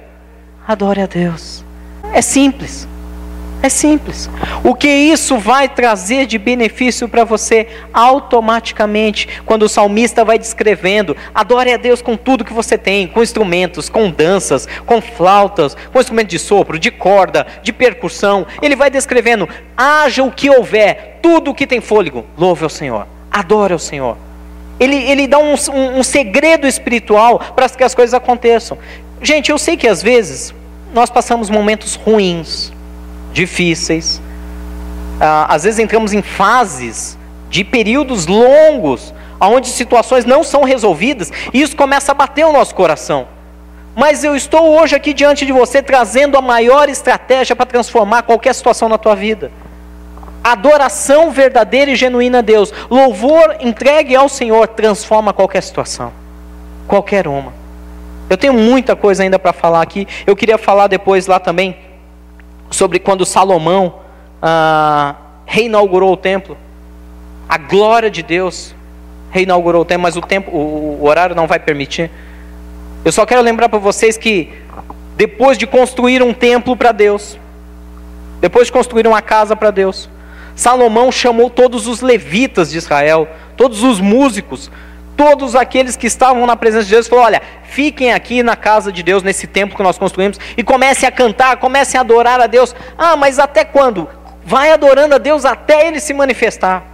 Adore 0.66 1.00
a 1.00 1.06
Deus. 1.06 1.64
É 2.12 2.20
simples. 2.20 2.88
É 3.62 3.68
simples. 3.68 4.28
O 4.64 4.74
que 4.74 4.88
isso 4.88 5.38
vai 5.38 5.68
trazer 5.68 6.26
de 6.26 6.36
benefício 6.36 7.08
para 7.08 7.22
você 7.22 7.68
automaticamente, 7.94 9.28
quando 9.46 9.62
o 9.62 9.68
salmista 9.68 10.24
vai 10.24 10.36
descrevendo, 10.36 11.16
adore 11.32 11.72
a 11.72 11.76
Deus 11.76 12.02
com 12.02 12.16
tudo 12.16 12.44
que 12.44 12.52
você 12.52 12.76
tem, 12.76 13.06
com 13.06 13.22
instrumentos, 13.22 13.88
com 13.88 14.10
danças, 14.10 14.66
com 14.84 15.00
flautas, 15.00 15.76
com 15.92 16.00
instrumento 16.00 16.28
de 16.28 16.40
sopro, 16.40 16.76
de 16.76 16.90
corda, 16.90 17.46
de 17.62 17.72
percussão. 17.72 18.44
Ele 18.60 18.74
vai 18.74 18.90
descrevendo, 18.90 19.48
haja 19.76 20.24
o 20.24 20.32
que 20.32 20.50
houver, 20.50 21.20
tudo 21.22 21.54
que 21.54 21.66
tem 21.66 21.80
fôlego, 21.80 22.26
louve 22.36 22.64
ao 22.64 22.70
Senhor, 22.70 23.06
adore 23.30 23.72
ao 23.72 23.78
Senhor. 23.78 24.16
Ele, 24.80 24.96
ele 24.96 25.28
dá 25.28 25.38
um, 25.38 25.54
um, 25.72 25.98
um 26.00 26.02
segredo 26.02 26.66
espiritual 26.66 27.38
para 27.54 27.68
que 27.68 27.84
as 27.84 27.94
coisas 27.94 28.12
aconteçam. 28.12 28.76
Gente, 29.20 29.52
eu 29.52 29.58
sei 29.58 29.76
que 29.76 29.86
às 29.86 30.02
vezes 30.02 30.52
nós 30.92 31.10
passamos 31.10 31.48
momentos 31.48 31.94
ruins 31.94 32.72
difíceis. 33.32 34.20
Ah, 35.20 35.46
às 35.48 35.64
vezes 35.64 35.78
entramos 35.78 36.12
em 36.12 36.22
fases 36.22 37.18
de 37.48 37.64
períodos 37.64 38.26
longos, 38.26 39.12
onde 39.40 39.68
situações 39.68 40.24
não 40.24 40.42
são 40.42 40.64
resolvidas, 40.64 41.30
e 41.52 41.60
isso 41.60 41.76
começa 41.76 42.12
a 42.12 42.14
bater 42.14 42.44
o 42.44 42.52
nosso 42.52 42.74
coração. 42.74 43.26
Mas 43.94 44.24
eu 44.24 44.34
estou 44.34 44.78
hoje 44.78 44.96
aqui 44.96 45.12
diante 45.12 45.44
de 45.44 45.52
você 45.52 45.82
trazendo 45.82 46.38
a 46.38 46.42
maior 46.42 46.88
estratégia 46.88 47.54
para 47.54 47.66
transformar 47.66 48.22
qualquer 48.22 48.54
situação 48.54 48.88
na 48.88 48.96
tua 48.96 49.14
vida. 49.14 49.50
Adoração 50.42 51.30
verdadeira 51.30 51.90
e 51.90 51.96
genuína 51.96 52.38
a 52.38 52.42
Deus, 52.42 52.72
louvor 52.90 53.56
entregue 53.60 54.16
ao 54.16 54.28
Senhor 54.28 54.66
transforma 54.68 55.32
qualquer 55.32 55.62
situação, 55.62 56.10
qualquer 56.88 57.28
uma. 57.28 57.52
Eu 58.30 58.36
tenho 58.36 58.54
muita 58.54 58.96
coisa 58.96 59.22
ainda 59.22 59.38
para 59.38 59.52
falar 59.52 59.82
aqui. 59.82 60.08
Eu 60.26 60.34
queria 60.34 60.56
falar 60.56 60.86
depois 60.86 61.26
lá 61.26 61.38
também 61.38 61.76
sobre 62.72 62.98
quando 62.98 63.24
Salomão 63.24 64.00
ah, 64.40 65.14
reinaugurou 65.46 66.12
o 66.12 66.16
templo. 66.16 66.56
A 67.48 67.58
glória 67.58 68.10
de 68.10 68.22
Deus 68.22 68.74
reinaugurou 69.30 69.82
o 69.82 69.84
templo, 69.84 70.02
mas 70.02 70.16
o, 70.16 70.20
tempo, 70.20 70.50
o, 70.50 70.98
o 71.00 71.06
horário 71.06 71.34
não 71.36 71.46
vai 71.46 71.58
permitir. 71.58 72.10
Eu 73.04 73.12
só 73.12 73.26
quero 73.26 73.42
lembrar 73.42 73.68
para 73.68 73.78
vocês 73.78 74.16
que 74.16 74.50
depois 75.16 75.58
de 75.58 75.66
construir 75.66 76.22
um 76.22 76.32
templo 76.32 76.76
para 76.76 76.92
Deus, 76.92 77.38
depois 78.40 78.66
de 78.66 78.72
construir 78.72 79.06
uma 79.06 79.22
casa 79.22 79.54
para 79.54 79.70
Deus, 79.70 80.08
Salomão 80.54 81.10
chamou 81.10 81.48
todos 81.48 81.86
os 81.86 82.00
levitas 82.00 82.70
de 82.70 82.78
Israel, 82.78 83.28
todos 83.56 83.82
os 83.82 84.00
músicos, 84.00 84.70
todos 85.16 85.54
aqueles 85.54 85.96
que 85.96 86.06
estavam 86.06 86.46
na 86.46 86.56
presença 86.56 86.84
de 86.84 86.90
Deus, 86.90 87.08
falou: 87.08 87.24
olha, 87.24 87.42
fiquem 87.64 88.12
aqui 88.12 88.42
na 88.42 88.56
casa 88.56 88.92
de 88.92 89.02
Deus, 89.02 89.22
nesse 89.22 89.46
templo 89.46 89.76
que 89.76 89.82
nós 89.82 89.98
construímos, 89.98 90.38
e 90.56 90.62
comecem 90.62 91.08
a 91.08 91.12
cantar, 91.12 91.56
comecem 91.56 91.98
a 91.98 92.00
adorar 92.00 92.40
a 92.40 92.46
Deus. 92.46 92.74
Ah, 92.96 93.16
mas 93.16 93.38
até 93.38 93.64
quando? 93.64 94.08
Vai 94.44 94.72
adorando 94.72 95.14
a 95.14 95.18
Deus 95.18 95.44
até 95.44 95.86
ele 95.86 96.00
se 96.00 96.12
manifestar. 96.12 96.84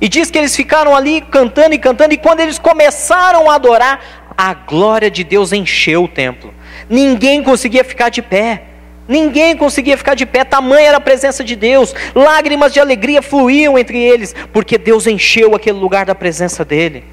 E 0.00 0.08
diz 0.08 0.30
que 0.30 0.38
eles 0.38 0.56
ficaram 0.56 0.96
ali 0.96 1.20
cantando 1.20 1.74
e 1.74 1.78
cantando, 1.78 2.14
e 2.14 2.18
quando 2.18 2.40
eles 2.40 2.58
começaram 2.58 3.50
a 3.50 3.54
adorar, 3.54 4.00
a 4.36 4.54
glória 4.54 5.10
de 5.10 5.22
Deus 5.22 5.52
encheu 5.52 6.04
o 6.04 6.08
templo. 6.08 6.54
Ninguém 6.88 7.42
conseguia 7.42 7.84
ficar 7.84 8.08
de 8.08 8.22
pé. 8.22 8.62
Ninguém 9.06 9.56
conseguia 9.56 9.96
ficar 9.98 10.14
de 10.14 10.24
pé, 10.24 10.44
tamanha 10.44 10.86
era 10.86 10.96
a 10.98 11.00
presença 11.00 11.42
de 11.42 11.56
Deus. 11.56 11.92
Lágrimas 12.14 12.72
de 12.72 12.78
alegria 12.78 13.20
fluíam 13.20 13.76
entre 13.76 13.98
eles, 13.98 14.34
porque 14.52 14.78
Deus 14.78 15.04
encheu 15.04 15.54
aquele 15.54 15.78
lugar 15.78 16.06
da 16.06 16.14
presença 16.14 16.64
dele. 16.64 17.04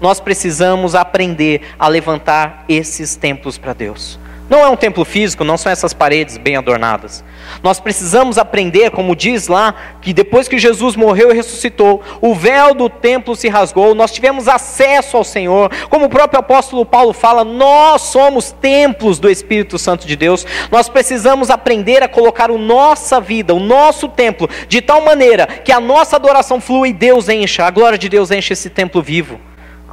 Nós 0.00 0.20
precisamos 0.20 0.94
aprender 0.94 1.62
a 1.78 1.88
levantar 1.88 2.64
esses 2.68 3.16
templos 3.16 3.58
para 3.58 3.72
Deus. 3.72 4.18
Não 4.48 4.60
é 4.60 4.68
um 4.68 4.76
templo 4.76 5.04
físico, 5.04 5.44
não 5.44 5.58
são 5.58 5.70
essas 5.70 5.92
paredes 5.92 6.38
bem 6.38 6.56
adornadas. 6.56 7.22
Nós 7.62 7.78
precisamos 7.78 8.38
aprender, 8.38 8.90
como 8.90 9.14
diz 9.14 9.46
lá, 9.46 9.74
que 10.00 10.14
depois 10.14 10.48
que 10.48 10.58
Jesus 10.58 10.96
morreu 10.96 11.30
e 11.30 11.34
ressuscitou, 11.34 12.02
o 12.22 12.34
véu 12.34 12.74
do 12.74 12.88
templo 12.88 13.36
se 13.36 13.46
rasgou, 13.48 13.94
nós 13.94 14.10
tivemos 14.10 14.48
acesso 14.48 15.18
ao 15.18 15.24
Senhor. 15.24 15.70
Como 15.90 16.06
o 16.06 16.08
próprio 16.08 16.40
apóstolo 16.40 16.86
Paulo 16.86 17.12
fala, 17.12 17.44
nós 17.44 18.00
somos 18.02 18.50
templos 18.50 19.18
do 19.18 19.28
Espírito 19.28 19.78
Santo 19.78 20.06
de 20.06 20.16
Deus. 20.16 20.46
Nós 20.70 20.88
precisamos 20.88 21.50
aprender 21.50 22.02
a 22.02 22.08
colocar 22.08 22.50
a 22.50 22.56
nossa 22.56 23.20
vida, 23.20 23.54
o 23.54 23.60
nosso 23.60 24.08
templo, 24.08 24.48
de 24.66 24.80
tal 24.80 25.02
maneira 25.02 25.46
que 25.46 25.72
a 25.72 25.80
nossa 25.80 26.16
adoração 26.16 26.58
flua 26.58 26.88
e 26.88 26.92
Deus 26.94 27.28
encha, 27.28 27.66
a 27.66 27.70
glória 27.70 27.98
de 27.98 28.08
Deus 28.08 28.30
enche 28.30 28.54
esse 28.54 28.70
templo 28.70 29.02
vivo. 29.02 29.38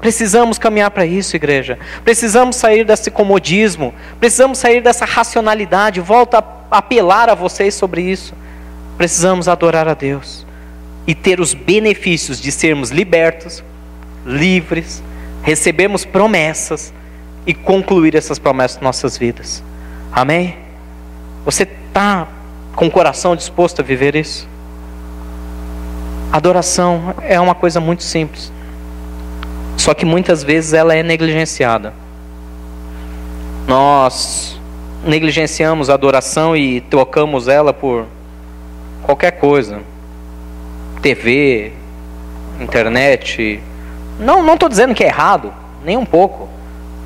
Precisamos 0.01 0.57
caminhar 0.57 0.91
para 0.91 1.05
isso, 1.05 1.35
igreja. 1.35 1.79
Precisamos 2.03 2.55
sair 2.55 2.85
desse 2.85 3.09
comodismo. 3.09 3.93
Precisamos 4.19 4.57
sair 4.57 4.81
dessa 4.81 5.05
racionalidade. 5.05 5.99
Volto 5.99 6.35
a 6.35 6.43
apelar 6.69 7.29
a 7.29 7.35
vocês 7.35 7.73
sobre 7.73 8.01
isso. 8.01 8.33
Precisamos 8.97 9.47
adorar 9.47 9.87
a 9.87 9.93
Deus 9.93 10.45
e 11.07 11.13
ter 11.13 11.39
os 11.39 11.53
benefícios 11.53 12.41
de 12.41 12.51
sermos 12.51 12.89
libertos, 12.89 13.63
livres, 14.25 15.03
recebemos 15.43 16.03
promessas 16.03 16.93
e 17.45 17.53
concluir 17.53 18.15
essas 18.15 18.39
promessas 18.39 18.81
em 18.81 18.83
nossas 18.83 19.17
vidas. 19.17 19.63
Amém? 20.11 20.57
Você 21.43 21.63
está 21.63 22.27
com 22.75 22.87
o 22.87 22.91
coração 22.91 23.35
disposto 23.35 23.81
a 23.81 23.83
viver 23.83 24.15
isso? 24.15 24.47
Adoração 26.31 27.13
é 27.21 27.39
uma 27.39 27.53
coisa 27.53 27.79
muito 27.79 28.01
simples. 28.01 28.51
Só 29.85 29.93
que 29.93 30.03
muitas 30.03 30.43
vezes 30.43 30.73
ela 30.73 30.95
é 30.95 31.03
negligenciada. 31.03 31.93
Nós 33.67 34.59
negligenciamos 35.05 35.91
a 35.91 35.93
adoração 35.93 36.57
e 36.57 36.81
trocamos 36.81 37.47
ela 37.47 37.71
por 37.71 38.07
qualquer 39.03 39.33
coisa. 39.33 39.81
TV, 41.03 41.71
internet. 42.59 43.61
Não, 44.19 44.41
não 44.41 44.55
estou 44.55 44.67
dizendo 44.67 44.95
que 44.95 45.03
é 45.03 45.07
errado, 45.07 45.53
nem 45.83 45.95
um 45.97 46.05
pouco. 46.05 46.49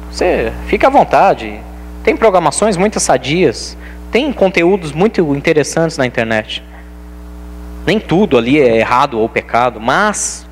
Você 0.09 0.53
fica 0.67 0.87
à 0.87 0.89
vontade. 0.89 1.59
Tem 2.01 2.15
programações 2.15 2.77
muito 2.77 2.97
sadias, 2.97 3.75
tem 4.09 4.31
conteúdos 4.31 4.93
muito 4.93 5.35
interessantes 5.35 5.97
na 5.97 6.05
internet. 6.05 6.63
Nem 7.85 7.99
tudo 7.99 8.37
ali 8.37 8.57
é 8.57 8.77
errado 8.77 9.19
ou 9.19 9.27
pecado, 9.27 9.81
mas 9.81 10.47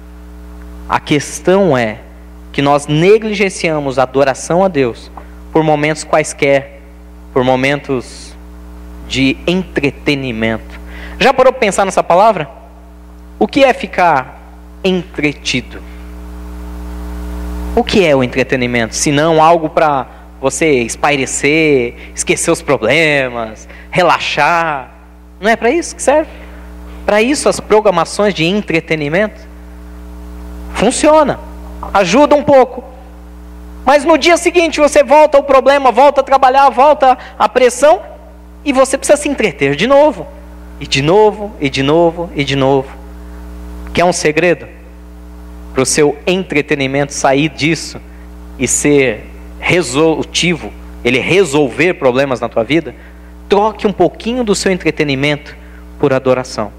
a 0.89 0.99
questão 0.99 1.77
é 1.77 1.99
que 2.57 2.61
nós 2.63 2.87
negligenciamos 2.87 3.99
a 3.99 4.01
adoração 4.01 4.63
a 4.63 4.67
Deus 4.67 5.11
por 5.53 5.63
momentos 5.63 6.03
quaisquer, 6.03 6.81
por 7.31 7.43
momentos 7.43 8.35
de 9.07 9.37
entretenimento. 9.45 10.79
Já 11.19 11.31
parou 11.31 11.53
para 11.53 11.59
pensar 11.59 11.85
nessa 11.85 12.01
palavra? 12.01 12.49
O 13.37 13.47
que 13.47 13.63
é 13.63 13.71
ficar 13.75 14.41
entretido? 14.83 15.83
O 17.75 17.83
que 17.83 18.03
é 18.03 18.15
o 18.15 18.23
entretenimento? 18.23 18.95
Se 18.95 19.11
não 19.11 19.39
algo 19.39 19.69
para 19.69 20.07
você 20.41 20.81
espairecer, 20.81 21.93
esquecer 22.15 22.49
os 22.49 22.63
problemas, 22.63 23.69
relaxar. 23.91 24.95
Não 25.39 25.47
é 25.47 25.55
para 25.55 25.69
isso 25.69 25.95
que 25.95 26.01
serve? 26.01 26.31
Para 27.05 27.21
isso 27.21 27.47
as 27.47 27.59
programações 27.59 28.33
de 28.33 28.45
entretenimento? 28.45 29.47
Funciona 30.73 31.46
ajuda 31.93 32.35
um 32.35 32.43
pouco. 32.43 32.83
Mas 33.85 34.03
no 34.03 34.17
dia 34.17 34.37
seguinte 34.37 34.79
você 34.79 35.03
volta 35.03 35.37
ao 35.37 35.43
problema, 35.43 35.91
volta 35.91 36.21
a 36.21 36.23
trabalhar, 36.23 36.69
volta 36.69 37.17
à 37.37 37.47
pressão 37.47 38.01
e 38.65 38.73
você 38.73 38.97
precisa 38.97 39.17
se 39.17 39.29
entreter 39.29 39.75
de 39.75 39.87
novo. 39.87 40.27
E 40.79 40.85
de 40.85 41.01
novo, 41.01 41.53
e 41.59 41.69
de 41.69 41.81
novo, 41.81 42.29
e 42.35 42.43
de 42.43 42.55
novo. 42.55 42.89
Quer 43.93 44.05
um 44.05 44.13
segredo? 44.13 44.67
Para 45.73 45.81
o 45.81 45.85
seu 45.85 46.17
entretenimento 46.27 47.13
sair 47.13 47.49
disso 47.49 47.99
e 48.59 48.67
ser 48.67 49.25
resolutivo, 49.59 50.71
ele 51.03 51.19
resolver 51.19 51.95
problemas 51.95 52.39
na 52.39 52.49
tua 52.49 52.63
vida, 52.63 52.93
troque 53.47 53.87
um 53.87 53.93
pouquinho 53.93 54.43
do 54.43 54.53
seu 54.53 54.71
entretenimento 54.71 55.55
por 55.99 56.13
adoração. 56.13 56.71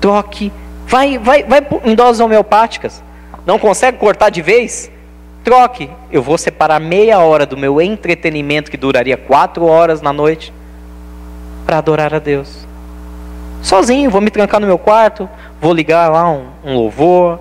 Troque, 0.00 0.52
vai, 0.86 1.18
vai, 1.18 1.42
vai 1.42 1.66
em 1.84 1.94
doses 1.94 2.20
homeopáticas. 2.20 3.02
Não 3.48 3.58
consegue 3.58 3.96
cortar 3.96 4.28
de 4.28 4.42
vez? 4.42 4.90
Troque. 5.42 5.88
Eu 6.12 6.22
vou 6.22 6.36
separar 6.36 6.78
meia 6.78 7.18
hora 7.20 7.46
do 7.46 7.56
meu 7.56 7.80
entretenimento, 7.80 8.70
que 8.70 8.76
duraria 8.76 9.16
quatro 9.16 9.64
horas 9.64 10.02
na 10.02 10.12
noite, 10.12 10.52
para 11.64 11.78
adorar 11.78 12.12
a 12.12 12.18
Deus. 12.18 12.66
Sozinho, 13.62 14.10
vou 14.10 14.20
me 14.20 14.30
trancar 14.30 14.60
no 14.60 14.66
meu 14.66 14.76
quarto, 14.76 15.26
vou 15.62 15.72
ligar 15.72 16.12
lá 16.12 16.30
um, 16.30 16.44
um 16.62 16.74
louvor, 16.74 17.40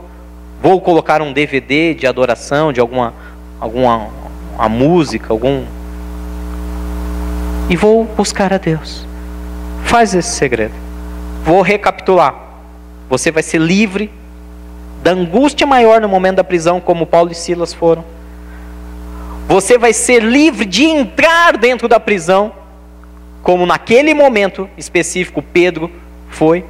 vou 0.62 0.80
colocar 0.80 1.22
um 1.22 1.34
DVD 1.34 1.94
de 1.94 2.08
adoração, 2.08 2.72
de 2.72 2.80
alguma, 2.80 3.14
alguma 3.60 4.08
uma 4.56 4.70
música, 4.70 5.34
algum. 5.34 5.66
E 7.70 7.76
vou 7.76 8.06
buscar 8.06 8.54
a 8.54 8.58
Deus. 8.58 9.06
Faz 9.84 10.16
esse 10.16 10.30
segredo. 10.30 10.74
Vou 11.44 11.62
recapitular. 11.62 12.34
Você 13.10 13.30
vai 13.30 13.44
ser 13.44 13.60
livre 13.60 14.10
da 15.08 15.14
angústia 15.14 15.66
maior 15.66 16.02
no 16.02 16.10
momento 16.10 16.36
da 16.36 16.44
prisão, 16.44 16.82
como 16.82 17.06
Paulo 17.06 17.32
e 17.32 17.34
Silas 17.34 17.74
foram. 17.74 18.04
Você 19.48 19.78
vai 19.78 19.94
ser 19.94 20.22
livre 20.22 20.66
de 20.66 20.84
entrar 20.84 21.56
dentro 21.56 21.88
da 21.88 21.98
prisão, 21.98 22.52
como 23.42 23.66
naquele 23.66 24.14
momento 24.14 24.70
específico 24.78 25.42
Pedro 25.42 25.90
foi. 26.30 26.66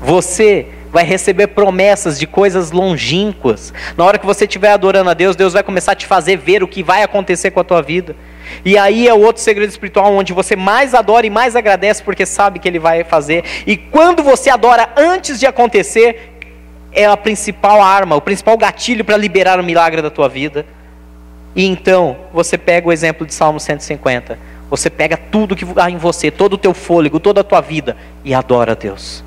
Você 0.00 0.64
vai 0.90 1.04
receber 1.04 1.48
promessas 1.48 2.18
de 2.18 2.26
coisas 2.26 2.70
longínquas. 2.70 3.70
Na 3.98 4.04
hora 4.06 4.16
que 4.16 4.24
você 4.24 4.46
estiver 4.46 4.70
adorando 4.70 5.10
a 5.10 5.12
Deus, 5.12 5.36
Deus 5.36 5.52
vai 5.52 5.62
começar 5.62 5.92
a 5.92 5.94
te 5.94 6.06
fazer 6.06 6.38
ver 6.38 6.62
o 6.62 6.68
que 6.68 6.82
vai 6.82 7.02
acontecer 7.02 7.50
com 7.50 7.60
a 7.60 7.64
tua 7.64 7.82
vida. 7.82 8.16
E 8.64 8.78
aí 8.78 9.06
é 9.06 9.12
outro 9.12 9.42
segredo 9.42 9.68
espiritual 9.68 10.10
onde 10.14 10.32
você 10.32 10.56
mais 10.56 10.94
adora 10.94 11.26
e 11.26 11.30
mais 11.30 11.54
agradece 11.54 12.02
porque 12.02 12.24
sabe 12.24 12.60
que 12.60 12.66
ele 12.66 12.78
vai 12.78 13.04
fazer. 13.04 13.44
E 13.66 13.76
quando 13.76 14.22
você 14.22 14.48
adora 14.48 14.88
antes 14.96 15.38
de 15.38 15.44
acontecer, 15.44 16.35
é 16.92 17.06
a 17.06 17.16
principal 17.16 17.82
arma, 17.82 18.16
o 18.16 18.20
principal 18.20 18.56
gatilho 18.56 19.04
para 19.04 19.16
liberar 19.16 19.60
o 19.60 19.64
milagre 19.64 20.00
da 20.00 20.10
tua 20.10 20.28
vida. 20.28 20.66
E 21.54 21.64
então, 21.64 22.16
você 22.32 22.56
pega 22.58 22.88
o 22.88 22.92
exemplo 22.92 23.26
de 23.26 23.32
Salmo 23.32 23.58
150. 23.58 24.38
Você 24.68 24.90
pega 24.90 25.16
tudo 25.16 25.54
que 25.54 25.66
há 25.76 25.90
em 25.90 25.96
você, 25.96 26.30
todo 26.30 26.54
o 26.54 26.58
teu 26.58 26.74
fôlego, 26.74 27.20
toda 27.20 27.40
a 27.40 27.44
tua 27.44 27.60
vida 27.60 27.96
e 28.24 28.34
adora 28.34 28.72
a 28.72 28.74
Deus. 28.74 29.22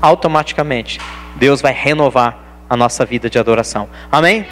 Automaticamente, 0.00 0.98
Deus 1.36 1.60
vai 1.60 1.72
renovar 1.72 2.38
a 2.68 2.76
nossa 2.76 3.04
vida 3.04 3.28
de 3.28 3.38
adoração. 3.38 3.88
Amém? 4.10 4.46